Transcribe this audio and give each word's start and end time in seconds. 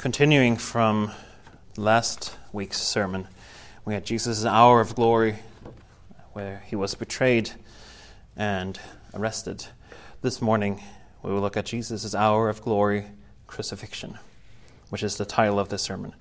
Continuing 0.00 0.56
from 0.56 1.12
last 1.76 2.34
week's 2.54 2.80
sermon, 2.80 3.28
we 3.84 3.92
had 3.92 4.06
Jesus' 4.06 4.46
hour 4.46 4.80
of 4.80 4.94
glory 4.94 5.36
where 6.32 6.62
he 6.64 6.74
was 6.74 6.94
betrayed 6.94 7.50
and 8.34 8.80
arrested. 9.12 9.66
This 10.22 10.40
morning, 10.40 10.80
we 11.22 11.30
will 11.30 11.42
look 11.42 11.58
at 11.58 11.66
Jesus' 11.66 12.14
hour 12.14 12.48
of 12.48 12.62
glory, 12.62 13.08
crucifixion, 13.46 14.18
which 14.88 15.02
is 15.02 15.18
the 15.18 15.26
title 15.26 15.58
of 15.58 15.68
this 15.68 15.82
sermon. 15.82 16.14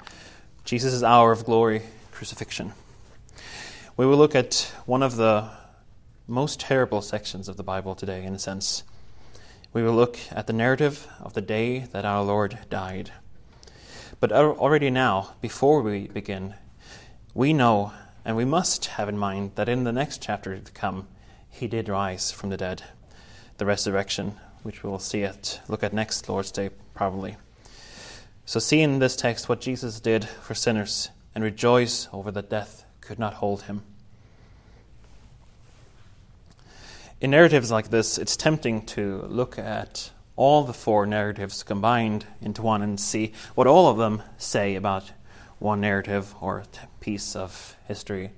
Jesus' 0.65 1.01
hour 1.01 1.31
of 1.31 1.45
glory, 1.45 1.83
crucifixion. 2.11 2.73
We 3.95 4.05
will 4.05 4.17
look 4.17 4.35
at 4.35 4.73
one 4.87 5.01
of 5.01 5.15
the 5.15 5.51
most 6.27 6.59
terrible 6.59 7.01
sections 7.01 7.47
of 7.47 7.55
the 7.55 7.63
Bible 7.63 7.95
today, 7.95 8.25
in 8.25 8.35
a 8.35 8.39
sense. 8.39 8.83
We 9.71 9.83
will 9.83 9.93
look 9.93 10.19
at 10.31 10.47
the 10.47 10.53
narrative 10.53 11.07
of 11.21 11.33
the 11.33 11.41
day 11.41 11.87
that 11.93 12.03
our 12.03 12.25
Lord 12.25 12.59
died. 12.69 13.13
But 14.19 14.33
already 14.33 14.89
now, 14.89 15.35
before 15.39 15.81
we 15.81 16.07
begin, 16.07 16.55
we 17.33 17.53
know 17.53 17.93
and 18.25 18.35
we 18.35 18.43
must 18.43 18.85
have 18.85 19.07
in 19.07 19.17
mind 19.17 19.53
that 19.55 19.69
in 19.69 19.85
the 19.85 19.93
next 19.93 20.21
chapter 20.21 20.57
to 20.59 20.71
come, 20.73 21.07
he 21.49 21.67
did 21.67 21.87
rise 21.87 22.29
from 22.29 22.49
the 22.49 22.57
dead, 22.57 22.83
the 23.57 23.65
resurrection, 23.65 24.35
which 24.63 24.83
we 24.83 24.89
will 24.89 24.99
see 24.99 25.21
it 25.21 25.61
look 25.69 25.83
at 25.83 25.93
next 25.93 26.27
Lord's 26.27 26.51
Day 26.51 26.69
probably. 26.93 27.37
So 28.45 28.59
see 28.59 28.81
in 28.81 28.99
this 28.99 29.15
text 29.15 29.47
what 29.47 29.61
Jesus 29.61 30.01
did 30.01 30.27
for 30.27 30.53
sinners 30.53 31.11
and 31.33 31.43
rejoice 31.43 32.09
over 32.11 32.29
that 32.31 32.49
death 32.49 32.83
could 32.99 33.19
not 33.19 33.35
hold 33.35 33.63
him. 33.63 33.83
In 37.21 37.31
narratives 37.31 37.71
like 37.71 37.89
this, 37.89 38.17
it's 38.17 38.35
tempting 38.35 38.85
to 38.87 39.21
look 39.29 39.57
at 39.57 40.11
all 40.39 40.63
the 40.63 40.73
four 40.73 41.05
narratives 41.05 41.63
combined 41.63 42.25
into 42.41 42.61
one 42.61 42.81
and 42.81 42.97
see 42.97 43.33
what 43.55 43.67
all 43.67 43.89
of 43.89 43.97
them 43.97 44.23
say 44.37 44.75
about 44.75 45.11
one 45.59 45.81
narrative 45.81 46.33
or 46.39 46.63
piece 47.01 47.35
of 47.35 47.75
history. 47.89 48.31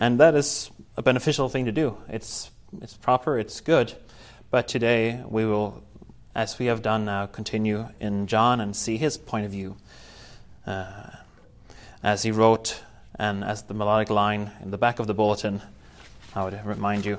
And 0.00 0.18
that 0.18 0.34
is 0.34 0.68
a 0.96 1.02
beneficial 1.02 1.48
thing 1.48 1.64
to 1.66 1.70
do. 1.70 1.96
It's, 2.08 2.50
it's 2.82 2.94
proper, 2.96 3.38
it's 3.38 3.60
good. 3.60 3.94
But 4.50 4.66
today 4.66 5.22
we 5.28 5.46
will, 5.46 5.84
as 6.34 6.58
we 6.58 6.66
have 6.66 6.82
done 6.82 7.04
now, 7.04 7.26
continue 7.26 7.86
in 8.00 8.26
John 8.26 8.60
and 8.60 8.74
see 8.74 8.96
his 8.96 9.16
point 9.16 9.46
of 9.46 9.52
view. 9.52 9.76
Uh, 10.66 11.10
as 12.02 12.24
he 12.24 12.32
wrote, 12.32 12.82
and 13.16 13.44
as 13.44 13.62
the 13.62 13.74
melodic 13.74 14.10
line 14.10 14.50
in 14.60 14.72
the 14.72 14.78
back 14.78 14.98
of 14.98 15.06
the 15.06 15.14
bulletin, 15.14 15.62
I 16.34 16.42
would 16.42 16.66
remind 16.66 17.06
you, 17.06 17.18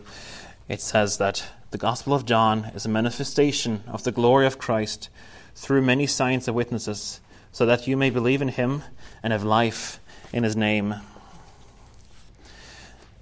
it 0.67 0.81
says 0.81 1.19
that 1.19 1.47
the 1.69 1.77
Gospel 1.77 2.13
of 2.13 2.25
John 2.25 2.71
is 2.75 2.85
a 2.85 2.89
manifestation 2.89 3.83
of 3.87 4.03
the 4.03 4.11
glory 4.11 4.47
of 4.47 4.57
Christ 4.57 5.09
through 5.53 5.81
many 5.81 6.07
signs 6.07 6.47
and 6.47 6.55
witnesses, 6.55 7.19
so 7.51 7.65
that 7.65 7.87
you 7.87 7.97
may 7.97 8.09
believe 8.09 8.41
in 8.41 8.47
him 8.47 8.83
and 9.21 9.33
have 9.33 9.43
life 9.43 9.99
in 10.31 10.43
his 10.43 10.55
name. 10.55 10.95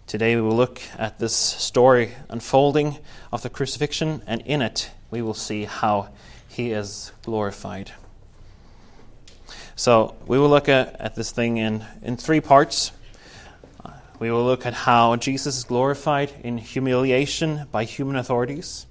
Today 0.05 0.35
we 0.35 0.43
will 0.43 0.55
look 0.55 0.79
at 0.95 1.17
this 1.17 1.35
story 1.35 2.11
unfolding 2.29 2.99
of 3.31 3.41
the 3.41 3.49
crucifixion, 3.49 4.21
and 4.27 4.41
in 4.41 4.61
it 4.61 4.91
we 5.09 5.23
will 5.23 5.33
see 5.33 5.65
how 5.65 6.09
he 6.47 6.71
is 6.71 7.11
glorified. 7.23 7.93
So 9.75 10.15
we 10.27 10.37
will 10.37 10.49
look 10.49 10.69
at, 10.69 11.01
at 11.01 11.15
this 11.15 11.31
thing 11.31 11.57
in, 11.57 11.83
in 12.03 12.15
three 12.15 12.41
parts. 12.41 12.91
We 14.17 14.31
will 14.31 14.45
look 14.45 14.65
at 14.65 14.73
how 14.73 15.17
Jesus 15.17 15.57
is 15.57 15.63
glorified 15.65 16.31
in 16.41 16.57
humiliation 16.57 17.67
by 17.69 17.83
human 17.83 18.15
authorities. 18.15 18.87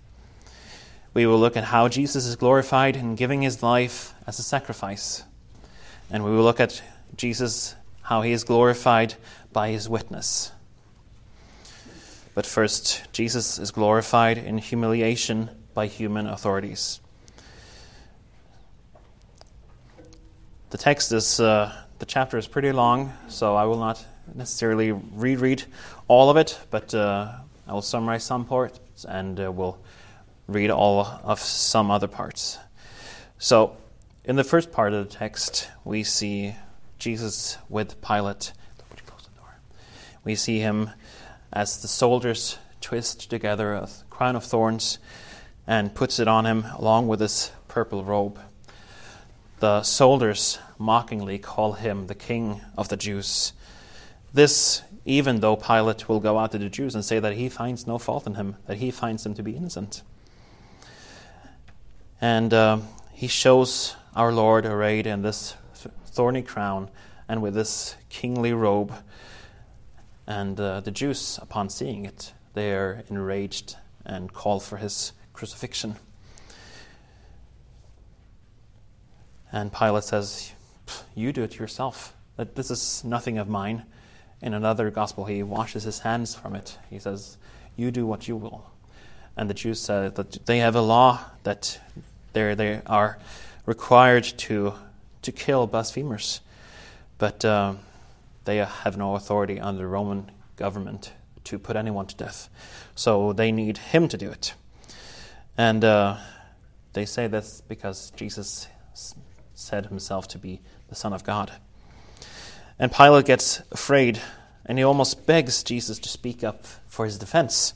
We 1.15 1.27
will 1.27 1.39
look 1.39 1.57
at 1.57 1.65
how 1.65 1.89
Jesus 1.89 2.27
is 2.27 2.37
glorified 2.37 2.95
in 2.95 3.15
giving 3.15 3.41
his 3.41 3.63
life 3.63 4.13
as 4.27 4.39
a 4.39 4.43
sacrifice. 4.43 5.25
And 6.11 6.25
we 6.25 6.31
will 6.31 6.43
look 6.43 6.61
at 6.61 6.83
Jesus, 7.17 7.75
how 8.03 8.21
he 8.21 8.33
is 8.33 8.45
glorified 8.45 9.15
by 9.51 9.71
his 9.71 9.89
witness. 9.89 10.53
But 12.35 12.45
first, 12.45 13.11
Jesus 13.13 13.59
is 13.59 13.71
glorified 13.71 14.37
in 14.37 14.59
humiliation 14.59 15.49
by 15.73 15.87
human 15.87 16.27
authorities. 16.27 17.01
The 20.69 20.79
text 20.79 21.13
is, 21.13 21.41
uh, 21.41 21.73
the 21.99 22.07
chapter 22.07 22.37
is 22.37 22.47
pretty 22.47 22.73
long, 22.73 23.15
so 23.29 23.55
I 23.55 23.65
will 23.65 23.79
not 23.79 24.05
necessarily 24.33 24.93
reread 24.93 25.65
all 26.09 26.31
of 26.31 26.37
it, 26.37 26.59
but 26.71 26.95
uh, 26.95 27.33
I 27.67 27.73
will 27.73 27.83
summarize 27.83 28.25
some 28.25 28.45
parts 28.45 29.05
and 29.05 29.41
uh, 29.41 29.51
we'll 29.51 29.79
read 30.47 30.71
all 30.71 31.07
of 31.23 31.39
some 31.41 31.91
other 31.91 32.09
parts. 32.09 32.59
So, 33.39 33.77
in 34.25 34.37
the 34.37 34.45
first 34.45 34.73
part 34.73 34.93
of 34.93 35.09
the 35.09 35.15
text, 35.15 35.71
we 35.85 36.03
see 36.03 36.55
Jesus 36.99 37.59
with 37.69 38.01
Pilate. 38.01 38.53
We 40.25 40.35
see 40.35 40.59
him 40.59 40.91
as 41.53 41.83
the 41.83 41.89
soldiers 41.89 42.59
twist 42.81 43.29
together 43.29 43.75
a 43.75 43.89
crown 44.11 44.37
of 44.37 44.45
thorns 44.45 44.99
and 45.67 45.95
puts 45.95 46.19
it 46.19 46.29
on 46.29 46.47
him 46.47 46.65
along 46.77 47.09
with 47.09 47.21
his 47.21 47.51
purple 47.69 48.05
robe. 48.05 48.39
The 49.61 49.83
soldiers 49.83 50.59
mockingly 50.79 51.39
call 51.39 51.75
him 51.75 52.07
the 52.07 52.15
king 52.15 52.61
of 52.77 52.89
the 52.89 52.97
Jews. 52.97 53.53
This, 54.35 54.83
even 55.05 55.39
though 55.39 55.55
Pilate 55.55 56.09
will 56.09 56.19
go 56.19 56.41
out 56.41 56.51
to 56.53 56.59
the 56.59 56.69
Jews 56.69 56.97
and 56.97 57.05
say 57.05 57.21
that 57.21 57.35
he 57.35 57.49
finds 57.49 57.87
no 57.87 57.99
fault 57.99 58.27
in 58.27 58.35
him, 58.35 58.57
that 58.67 58.79
he 58.79 58.91
finds 58.91 59.25
him 59.25 59.33
to 59.35 59.45
be 59.45 59.53
innocent. 59.53 60.03
And 62.21 62.53
uh, 62.53 62.79
he 63.13 63.29
shows 63.29 63.95
our 64.17 64.33
Lord 64.33 64.67
arrayed 64.67 65.07
in 65.07 65.23
this 65.23 65.55
thorny 66.07 66.43
crown 66.43 66.91
and 67.29 67.43
with 67.43 67.55
this 67.55 67.95
kingly 68.09 68.53
robe. 68.53 68.93
And 70.27 70.59
uh, 70.59 70.81
the 70.81 70.91
Jews, 70.91 71.39
upon 71.41 71.71
seeing 71.71 72.05
it, 72.05 72.33
they 72.55 72.73
are 72.73 73.05
enraged 73.09 73.77
and 74.05 74.33
call 74.33 74.59
for 74.59 74.79
his 74.79 75.13
crucifixion. 75.33 75.95
And 79.53 79.73
Pilate 79.73 80.03
says, 80.03 80.51
You 81.15 81.33
do 81.33 81.45
it 81.45 81.57
yourself. 81.57 82.17
This 82.37 82.73
is 82.73 83.05
nothing 83.05 83.39
of 83.39 83.49
mine. 83.49 83.85
In 84.45 84.53
another 84.53 84.91
gospel, 84.91 85.25
he 85.25 85.43
washes 85.43 85.85
his 85.85 86.01
hands 86.01 86.35
from 86.35 86.55
it. 86.55 86.77
He 86.91 86.99
says, 86.99 87.39
You 87.77 87.91
do 87.91 88.05
what 88.05 88.29
you 88.29 88.37
will. 88.37 88.71
And 89.39 89.49
the 89.49 89.55
Jews 89.55 89.81
said 89.81 90.17
that 90.17 90.45
they 90.45 90.59
have 90.59 90.77
a 90.77 90.83
law 90.83 91.19
that 91.45 91.81
they 92.35 92.83
are 92.85 93.19
required 93.65 94.25
to, 94.25 94.75
to 95.23 95.33
kill 95.33 95.67
blasphemers, 95.67 96.43
but 97.17 97.43
uh, 97.43 97.73
they 98.45 98.59
have 98.59 98.99
no 98.99 99.15
authority 99.15 99.59
under 99.59 99.81
the 99.81 99.87
Roman 99.87 100.31
government 100.57 101.15
to 101.45 101.59
put 101.59 101.75
anyone 101.75 102.05
to 102.05 102.15
death. 102.15 102.51
So 102.95 103.33
they 103.33 103.51
need 103.51 103.79
him 103.79 104.09
to 104.09 104.19
do 104.19 104.31
it. 104.31 104.53
And 105.57 105.83
uh, 105.83 106.19
they 106.93 107.07
say 107.07 107.29
this 107.29 107.63
because 107.67 108.11
Jesus 108.11 108.69
said 109.55 109.87
himself 109.87 110.29
to 110.29 110.39
be 110.39 110.61
the 110.91 110.95
Son 110.95 111.15
of 111.15 111.25
God. 111.25 111.51
And 112.79 112.93
Pilate 112.93 113.27
gets 113.27 113.63
afraid 113.71 114.21
and 114.67 114.79
he 114.79 114.85
almost 114.85 115.27
begs 115.27 115.63
Jesus 115.63 115.99
to 116.01 116.09
speak 116.09 116.43
up 116.43 116.65
for 116.87 117.05
his 117.05 117.19
defense 117.19 117.75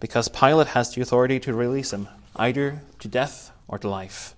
because 0.00 0.28
Pilate 0.28 0.68
has 0.68 0.94
the 0.94 1.02
authority 1.02 1.40
to 1.40 1.52
release 1.52 1.92
him 1.92 2.08
either 2.36 2.82
to 3.00 3.08
death 3.08 3.52
or 3.68 3.78
to 3.78 3.88
life. 3.88 4.34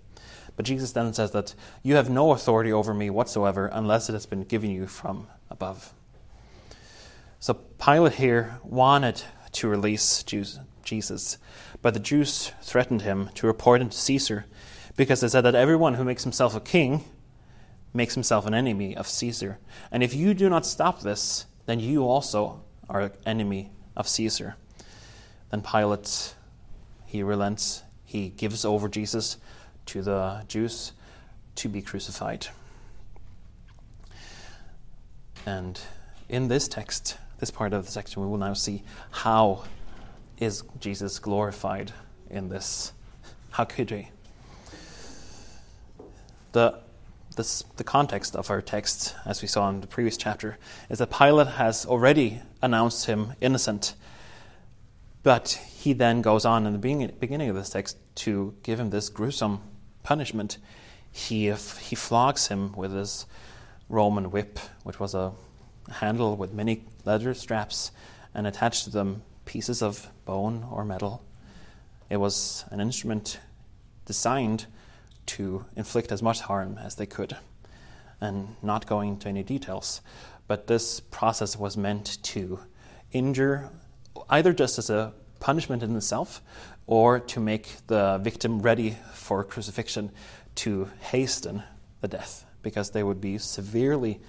But 0.56 0.64
Jesus 0.64 0.92
then 0.92 1.12
says 1.12 1.32
that 1.32 1.54
you 1.82 1.96
have 1.96 2.08
no 2.08 2.32
authority 2.32 2.72
over 2.72 2.94
me 2.94 3.10
whatsoever 3.10 3.66
unless 3.72 4.08
it 4.08 4.14
has 4.14 4.26
been 4.26 4.44
given 4.44 4.70
you 4.70 4.86
from 4.86 5.28
above. 5.50 5.92
So 7.38 7.54
Pilate 7.54 8.14
here 8.14 8.58
wanted 8.64 9.22
to 9.52 9.68
release 9.68 10.22
Jesus, 10.22 11.38
but 11.82 11.94
the 11.94 12.00
Jews 12.00 12.52
threatened 12.62 13.02
him 13.02 13.30
to 13.34 13.46
report 13.46 13.80
him 13.80 13.90
to 13.90 13.96
Caesar 13.96 14.46
because 14.96 15.20
they 15.20 15.28
said 15.28 15.42
that 15.42 15.54
everyone 15.54 15.94
who 15.94 16.04
makes 16.04 16.24
himself 16.24 16.56
a 16.56 16.60
king 16.60 17.04
makes 17.96 18.14
himself 18.14 18.46
an 18.46 18.54
enemy 18.54 18.96
of 18.96 19.08
Caesar. 19.08 19.58
And 19.90 20.02
if 20.02 20.14
you 20.14 20.34
do 20.34 20.48
not 20.48 20.66
stop 20.66 21.00
this, 21.00 21.46
then 21.64 21.80
you 21.80 22.06
also 22.06 22.62
are 22.88 23.00
an 23.00 23.12
enemy 23.24 23.70
of 23.96 24.06
Caesar. 24.06 24.56
Then 25.50 25.62
Pilate, 25.62 26.34
he 27.06 27.22
relents. 27.22 27.82
He 28.04 28.28
gives 28.28 28.64
over 28.64 28.88
Jesus 28.88 29.38
to 29.86 30.02
the 30.02 30.44
Jews 30.46 30.92
to 31.56 31.68
be 31.68 31.82
crucified. 31.82 32.48
And 35.44 35.80
in 36.28 36.48
this 36.48 36.68
text, 36.68 37.18
this 37.38 37.50
part 37.50 37.72
of 37.72 37.86
the 37.86 37.90
section, 37.90 38.22
we 38.22 38.28
will 38.28 38.38
now 38.38 38.54
see 38.54 38.82
how 39.10 39.64
is 40.38 40.62
Jesus 40.80 41.18
glorified 41.18 41.92
in 42.30 42.48
this. 42.48 42.92
How 43.50 43.64
could 43.64 43.90
he? 43.90 44.10
The 46.52 46.80
this, 47.36 47.62
the 47.76 47.84
context 47.84 48.34
of 48.34 48.50
our 48.50 48.60
text, 48.60 49.14
as 49.24 49.42
we 49.42 49.48
saw 49.48 49.68
in 49.68 49.80
the 49.80 49.86
previous 49.86 50.16
chapter, 50.16 50.58
is 50.90 50.98
that 50.98 51.10
Pilate 51.10 51.46
has 51.46 51.86
already 51.86 52.40
announced 52.60 53.06
him 53.06 53.34
innocent. 53.40 53.94
But 55.22 55.50
he 55.50 55.92
then 55.92 56.22
goes 56.22 56.44
on 56.44 56.66
in 56.66 56.72
the 56.72 57.12
beginning 57.20 57.48
of 57.48 57.56
this 57.56 57.70
text 57.70 57.96
to 58.16 58.54
give 58.62 58.80
him 58.80 58.90
this 58.90 59.08
gruesome 59.08 59.60
punishment. 60.02 60.58
he, 61.12 61.50
he 61.80 61.96
flogs 61.96 62.48
him 62.48 62.72
with 62.72 62.92
his 62.92 63.26
Roman 63.88 64.30
whip, 64.30 64.58
which 64.82 65.00
was 65.00 65.14
a 65.14 65.32
handle 65.90 66.36
with 66.36 66.52
many 66.52 66.84
leather 67.04 67.32
straps, 67.32 67.90
and 68.34 68.46
attached 68.46 68.84
to 68.84 68.90
them 68.90 69.22
pieces 69.46 69.82
of 69.82 70.08
bone 70.24 70.66
or 70.70 70.84
metal. 70.84 71.24
It 72.10 72.18
was 72.18 72.64
an 72.70 72.80
instrument 72.80 73.40
designed 74.04 74.66
to 75.26 75.64
inflict 75.76 76.12
as 76.12 76.22
much 76.22 76.40
harm 76.40 76.78
as 76.78 76.94
they 76.94 77.06
could, 77.06 77.36
and 78.20 78.56
not 78.62 78.86
going 78.86 79.10
into 79.10 79.28
any 79.28 79.42
details. 79.42 80.00
But 80.46 80.66
this 80.66 81.00
process 81.00 81.56
was 81.56 81.76
meant 81.76 82.22
to 82.24 82.60
injure 83.12 83.70
either 84.30 84.52
just 84.52 84.78
as 84.78 84.90
a 84.90 85.12
punishment 85.40 85.82
in 85.82 85.94
itself 85.96 86.40
or 86.86 87.18
to 87.18 87.40
make 87.40 87.76
the 87.88 88.18
victim 88.18 88.60
ready 88.62 88.96
for 89.12 89.44
crucifixion 89.44 90.10
to 90.54 90.88
hasten 91.00 91.62
the 92.00 92.08
death 92.08 92.44
because 92.62 92.90
they 92.90 93.02
would 93.02 93.20
be 93.20 93.38
severely 93.38 94.20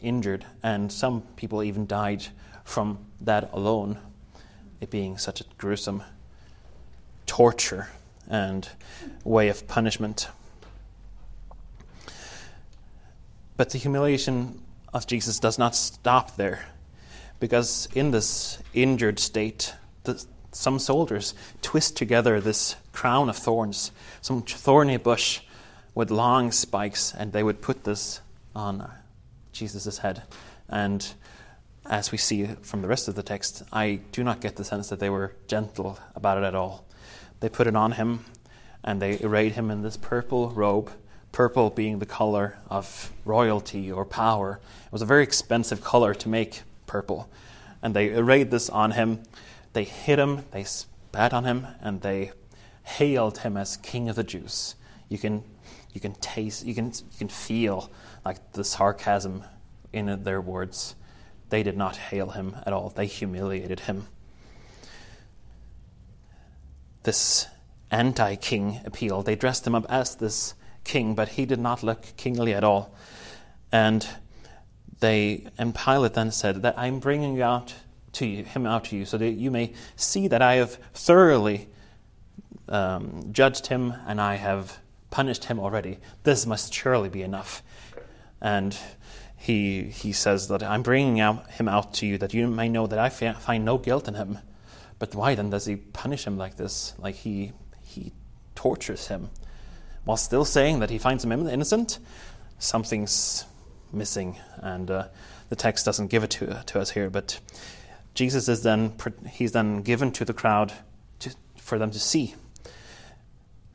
injured, 0.00 0.44
and 0.62 0.90
some 0.92 1.22
people 1.36 1.62
even 1.62 1.86
died 1.86 2.26
from 2.64 2.98
that 3.20 3.50
alone, 3.52 3.98
it 4.80 4.90
being 4.90 5.18
such 5.18 5.40
a 5.40 5.44
gruesome 5.58 6.02
torture 7.26 7.88
and 8.28 8.68
way 9.24 9.48
of 9.48 9.66
punishment. 9.66 10.28
But 13.56 13.70
the 13.70 13.78
humiliation 13.78 14.62
of 14.94 15.06
Jesus 15.06 15.40
does 15.40 15.58
not 15.58 15.74
stop 15.74 16.36
there, 16.36 16.66
because 17.40 17.88
in 17.94 18.10
this 18.10 18.58
injured 18.74 19.18
state, 19.18 19.74
the, 20.04 20.24
some 20.52 20.78
soldiers 20.78 21.34
twist 21.62 21.96
together 21.96 22.40
this 22.40 22.76
crown 22.92 23.28
of 23.28 23.36
thorns, 23.36 23.92
some 24.20 24.42
thorny 24.42 24.96
bush 24.96 25.40
with 25.94 26.10
long 26.10 26.52
spikes, 26.52 27.14
and 27.14 27.32
they 27.32 27.42
would 27.42 27.60
put 27.60 27.84
this 27.84 28.20
on 28.54 28.90
Jesus' 29.52 29.98
head. 29.98 30.22
And 30.68 31.06
as 31.86 32.12
we 32.12 32.18
see 32.18 32.46
from 32.62 32.82
the 32.82 32.88
rest 32.88 33.08
of 33.08 33.14
the 33.14 33.22
text, 33.22 33.62
I 33.72 34.00
do 34.12 34.22
not 34.22 34.40
get 34.40 34.56
the 34.56 34.64
sense 34.64 34.88
that 34.88 35.00
they 35.00 35.10
were 35.10 35.34
gentle 35.46 35.98
about 36.14 36.38
it 36.38 36.44
at 36.44 36.54
all. 36.54 36.84
They 37.40 37.48
put 37.48 37.66
it 37.66 37.76
on 37.76 37.92
him 37.92 38.24
and 38.82 39.02
they 39.02 39.18
arrayed 39.20 39.52
him 39.52 39.70
in 39.70 39.82
this 39.82 39.96
purple 39.96 40.50
robe, 40.50 40.90
purple 41.32 41.70
being 41.70 41.98
the 41.98 42.06
color 42.06 42.58
of 42.70 43.12
royalty 43.24 43.90
or 43.90 44.04
power. 44.04 44.60
It 44.86 44.92
was 44.92 45.02
a 45.02 45.06
very 45.06 45.22
expensive 45.22 45.82
color 45.82 46.14
to 46.14 46.28
make 46.28 46.62
purple. 46.86 47.28
And 47.82 47.94
they 47.94 48.14
arrayed 48.14 48.50
this 48.50 48.68
on 48.70 48.92
him. 48.92 49.22
They 49.72 49.84
hit 49.84 50.18
him, 50.18 50.44
they 50.50 50.64
spat 50.64 51.32
on 51.32 51.44
him, 51.44 51.66
and 51.80 52.00
they 52.00 52.32
hailed 52.82 53.38
him 53.38 53.56
as 53.56 53.76
King 53.76 54.08
of 54.08 54.16
the 54.16 54.24
Jews. 54.24 54.74
You 55.08 55.18
can, 55.18 55.44
you 55.92 56.00
can 56.00 56.14
taste, 56.14 56.64
you 56.64 56.74
can, 56.74 56.86
you 56.86 57.18
can 57.18 57.28
feel 57.28 57.90
like 58.24 58.52
the 58.52 58.64
sarcasm 58.64 59.44
in 59.92 60.22
their 60.24 60.40
words. 60.40 60.94
They 61.50 61.62
did 61.62 61.76
not 61.76 61.96
hail 61.96 62.30
him 62.30 62.56
at 62.66 62.72
all, 62.72 62.90
they 62.90 63.06
humiliated 63.06 63.80
him. 63.80 64.06
This 67.08 67.46
anti 67.90 68.36
king 68.36 68.82
appeal, 68.84 69.22
they 69.22 69.34
dressed 69.34 69.66
him 69.66 69.74
up 69.74 69.86
as 69.88 70.16
this 70.16 70.52
king, 70.84 71.14
but 71.14 71.30
he 71.30 71.46
did 71.46 71.58
not 71.58 71.82
look 71.82 72.02
kingly 72.18 72.52
at 72.52 72.62
all. 72.62 72.94
And 73.72 74.06
they 75.00 75.46
and 75.56 75.74
Pilate 75.74 76.12
then 76.12 76.30
said 76.30 76.60
that 76.60 76.78
I'm 76.78 76.98
bringing 76.98 77.40
out 77.40 77.74
to 78.12 78.26
you, 78.26 78.44
him 78.44 78.66
out 78.66 78.84
to 78.84 78.96
you 78.98 79.06
so 79.06 79.16
that 79.16 79.30
you 79.30 79.50
may 79.50 79.72
see 79.96 80.28
that 80.28 80.42
I 80.42 80.56
have 80.56 80.74
thoroughly 80.92 81.70
um, 82.68 83.32
judged 83.32 83.68
him 83.68 83.94
and 84.06 84.20
I 84.20 84.34
have 84.34 84.76
punished 85.08 85.44
him 85.44 85.58
already. 85.58 86.00
This 86.24 86.44
must 86.44 86.74
surely 86.74 87.08
be 87.08 87.22
enough. 87.22 87.62
And 88.42 88.76
he, 89.34 89.84
he 89.84 90.12
says 90.12 90.48
that 90.48 90.62
I'm 90.62 90.82
bringing 90.82 91.20
out, 91.20 91.52
him 91.52 91.68
out 91.68 91.94
to 91.94 92.06
you 92.06 92.18
that 92.18 92.34
you 92.34 92.46
may 92.48 92.68
know 92.68 92.86
that 92.86 92.98
I 92.98 93.08
find 93.08 93.64
no 93.64 93.78
guilt 93.78 94.08
in 94.08 94.12
him. 94.12 94.40
But 94.98 95.14
why 95.14 95.34
then 95.34 95.50
does 95.50 95.66
he 95.66 95.76
punish 95.76 96.26
him 96.26 96.36
like 96.36 96.56
this? 96.56 96.94
Like 96.98 97.14
he, 97.14 97.52
he 97.82 98.12
tortures 98.54 99.08
him 99.08 99.30
while 100.04 100.16
still 100.16 100.44
saying 100.44 100.80
that 100.80 100.90
he 100.90 100.98
finds 100.98 101.24
him 101.24 101.32
innocent? 101.32 101.98
Something's 102.58 103.44
missing, 103.92 104.38
and 104.56 104.90
uh, 104.90 105.08
the 105.48 105.56
text 105.56 105.84
doesn't 105.84 106.08
give 106.08 106.24
it 106.24 106.30
to, 106.30 106.62
to 106.66 106.80
us 106.80 106.90
here. 106.90 107.10
But 107.10 107.38
Jesus 108.14 108.48
is 108.48 108.62
then 108.62 108.94
he's 109.30 109.52
then 109.52 109.82
given 109.82 110.10
to 110.12 110.24
the 110.24 110.32
crowd 110.32 110.72
to, 111.20 111.34
for 111.56 111.78
them 111.78 111.90
to 111.90 112.00
see. 112.00 112.34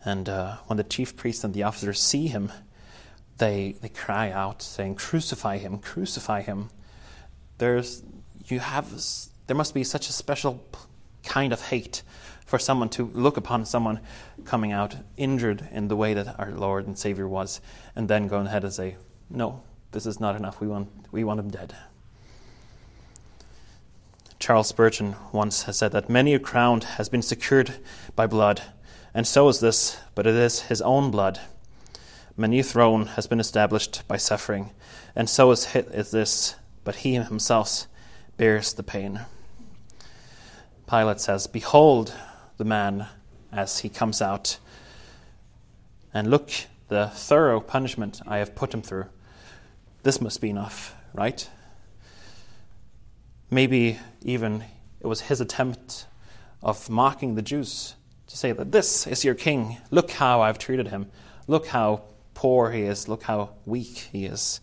And 0.03 0.27
uh, 0.27 0.57
when 0.67 0.77
the 0.77 0.83
chief 0.83 1.15
priests 1.15 1.43
and 1.43 1.53
the 1.53 1.63
officers 1.63 2.01
see 2.01 2.27
him, 2.27 2.51
they, 3.37 3.75
they 3.81 3.89
cry 3.89 4.31
out, 4.31 4.61
saying, 4.61 4.95
Crucify 4.95 5.57
him, 5.57 5.79
crucify 5.79 6.41
him. 6.41 6.69
There's, 7.57 8.03
you 8.47 8.59
have, 8.59 8.91
there 9.47 9.55
must 9.55 9.73
be 9.73 9.83
such 9.83 10.09
a 10.09 10.13
special 10.13 10.63
kind 11.23 11.53
of 11.53 11.61
hate 11.61 12.03
for 12.45 12.59
someone 12.59 12.89
to 12.89 13.05
look 13.13 13.37
upon 13.37 13.65
someone 13.65 13.99
coming 14.45 14.71
out 14.71 14.95
injured 15.17 15.67
in 15.71 15.87
the 15.87 15.95
way 15.95 16.13
that 16.13 16.39
our 16.39 16.51
Lord 16.51 16.85
and 16.85 16.97
Savior 16.97 17.27
was, 17.27 17.61
and 17.95 18.07
then 18.07 18.27
go 18.27 18.37
ahead 18.37 18.63
and 18.63 18.73
say, 18.73 18.97
No, 19.29 19.63
this 19.91 20.05
is 20.05 20.19
not 20.19 20.35
enough. 20.35 20.59
We 20.61 20.67
want, 20.67 20.89
we 21.11 21.23
want 21.23 21.39
him 21.39 21.49
dead. 21.49 21.75
Charles 24.39 24.67
Spurgeon 24.67 25.15
once 25.31 25.63
has 25.63 25.77
said 25.77 25.93
that 25.93 26.09
many 26.09 26.33
a 26.33 26.39
crown 26.39 26.81
has 26.81 27.07
been 27.07 27.21
secured 27.21 27.75
by 28.15 28.27
blood, 28.27 28.61
and 29.13 29.25
so 29.25 29.47
is 29.47 29.61
this, 29.61 29.97
but 30.15 30.27
it 30.27 30.35
is 30.35 30.63
his 30.63 30.81
own 30.81 31.11
blood. 31.11 31.39
Many 32.35 32.59
a 32.59 32.63
throne 32.63 33.05
has 33.15 33.25
been 33.25 33.39
established 33.39 34.05
by 34.07 34.17
suffering, 34.17 34.71
and 35.15 35.29
so 35.29 35.51
is 35.51 35.65
this, 36.11 36.55
but 36.83 36.97
he 36.97 37.13
himself 37.13 37.87
bears 38.35 38.73
the 38.73 38.83
pain. 38.83 39.21
Pilate 40.89 41.19
says, 41.19 41.47
Behold 41.47 42.13
the 42.57 42.65
man 42.65 43.07
as 43.51 43.79
he 43.79 43.89
comes 43.89 44.21
out, 44.21 44.57
and 46.13 46.29
look 46.29 46.51
the 46.89 47.07
thorough 47.07 47.59
punishment 47.59 48.21
I 48.27 48.37
have 48.37 48.55
put 48.55 48.73
him 48.73 48.81
through. 48.81 49.05
This 50.03 50.21
must 50.21 50.41
be 50.41 50.49
enough, 50.49 50.95
right? 51.13 51.49
Maybe 53.49 53.99
even 54.21 54.63
it 54.99 55.07
was 55.07 55.21
his 55.21 55.41
attempt 55.41 56.05
of 56.61 56.89
mocking 56.89 57.35
the 57.35 57.41
Jews 57.41 57.95
to 58.27 58.37
say 58.37 58.51
that 58.51 58.71
this 58.71 59.05
is 59.07 59.23
your 59.23 59.35
king. 59.35 59.77
Look 59.91 60.11
how 60.11 60.41
I've 60.41 60.59
treated 60.59 60.87
him. 60.87 61.09
Look 61.47 61.67
how 61.67 62.03
poor 62.33 62.71
he 62.71 62.81
is, 62.81 63.07
look 63.07 63.23
how 63.23 63.51
weak 63.65 64.09
he 64.11 64.25
is. 64.25 64.59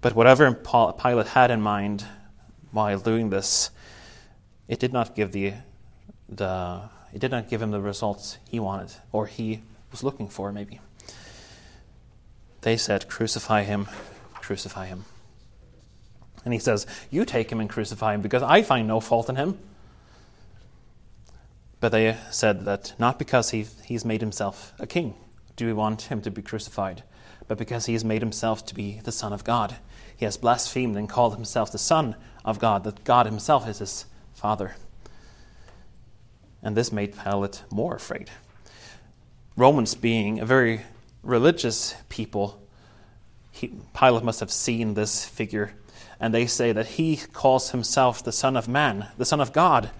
But 0.00 0.14
whatever 0.14 0.52
Pilate 0.52 1.28
had 1.28 1.50
in 1.50 1.60
mind 1.60 2.04
while 2.72 2.98
doing 2.98 3.30
this, 3.30 3.70
it 4.68 4.78
did 4.78 4.92
not 4.92 5.14
give 5.14 5.32
the, 5.32 5.54
the 6.28 6.82
it 7.12 7.20
did 7.20 7.30
not 7.30 7.48
give 7.48 7.60
him 7.60 7.70
the 7.70 7.80
results 7.80 8.38
he 8.48 8.58
wanted 8.58 8.94
or 9.12 9.26
he 9.26 9.62
was 9.90 10.02
looking 10.02 10.28
for 10.28 10.52
maybe. 10.52 10.80
They 12.62 12.76
said, 12.76 13.08
Crucify 13.08 13.64
him, 13.64 13.88
crucify 14.34 14.86
him. 14.86 15.04
And 16.44 16.54
he 16.54 16.60
says, 16.60 16.86
You 17.10 17.24
take 17.24 17.50
him 17.50 17.60
and 17.60 17.68
crucify 17.68 18.14
him 18.14 18.22
because 18.22 18.42
I 18.42 18.62
find 18.62 18.88
no 18.88 19.00
fault 19.00 19.28
in 19.28 19.36
him. 19.36 19.58
But 21.80 21.90
they 21.90 22.16
said 22.30 22.64
that 22.64 22.94
not 22.98 23.18
because 23.18 23.50
he, 23.50 23.66
he's 23.84 24.04
made 24.04 24.20
himself 24.20 24.72
a 24.78 24.86
king, 24.86 25.14
do 25.56 25.66
we 25.66 25.72
want 25.72 26.02
him 26.02 26.22
to 26.22 26.30
be 26.30 26.40
crucified, 26.40 27.02
but 27.48 27.58
because 27.58 27.86
he 27.86 27.92
has 27.92 28.04
made 28.04 28.22
himself 28.22 28.64
to 28.66 28.74
be 28.74 29.00
the 29.02 29.12
Son 29.12 29.32
of 29.32 29.42
God. 29.42 29.76
He 30.16 30.24
has 30.24 30.36
blasphemed 30.36 30.96
and 30.96 31.08
called 31.08 31.34
himself 31.34 31.72
the 31.72 31.78
Son 31.78 32.14
of 32.44 32.60
God, 32.60 32.84
that 32.84 33.02
God 33.02 33.26
himself 33.26 33.68
is 33.68 33.78
his 33.78 34.04
Father. 34.42 34.74
And 36.64 36.76
this 36.76 36.90
made 36.90 37.16
Pilate 37.16 37.62
more 37.70 37.94
afraid. 37.94 38.28
Romans, 39.56 39.94
being 39.94 40.40
a 40.40 40.44
very 40.44 40.80
religious 41.22 41.94
people, 42.08 42.60
he, 43.52 43.72
Pilate 43.96 44.24
must 44.24 44.40
have 44.40 44.50
seen 44.50 44.94
this 44.94 45.24
figure, 45.24 45.74
and 46.18 46.34
they 46.34 46.46
say 46.46 46.72
that 46.72 46.86
he 46.98 47.18
calls 47.32 47.70
himself 47.70 48.24
the 48.24 48.32
Son 48.32 48.56
of 48.56 48.66
Man, 48.66 49.06
the 49.16 49.24
Son 49.24 49.40
of 49.40 49.52
God. 49.52 49.90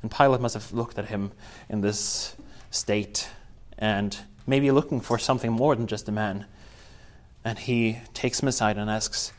And 0.00 0.10
Pilate 0.10 0.40
must 0.40 0.54
have 0.54 0.72
looked 0.72 0.98
at 0.98 1.08
him 1.08 1.32
in 1.68 1.82
this 1.82 2.36
state 2.70 3.28
and 3.76 4.16
maybe 4.46 4.70
looking 4.70 5.02
for 5.02 5.18
something 5.18 5.52
more 5.52 5.76
than 5.76 5.86
just 5.86 6.08
a 6.08 6.12
man. 6.12 6.46
And 7.44 7.58
he 7.58 7.98
takes 8.14 8.40
him 8.40 8.48
aside 8.48 8.78
and 8.78 8.88
asks, 8.88 9.34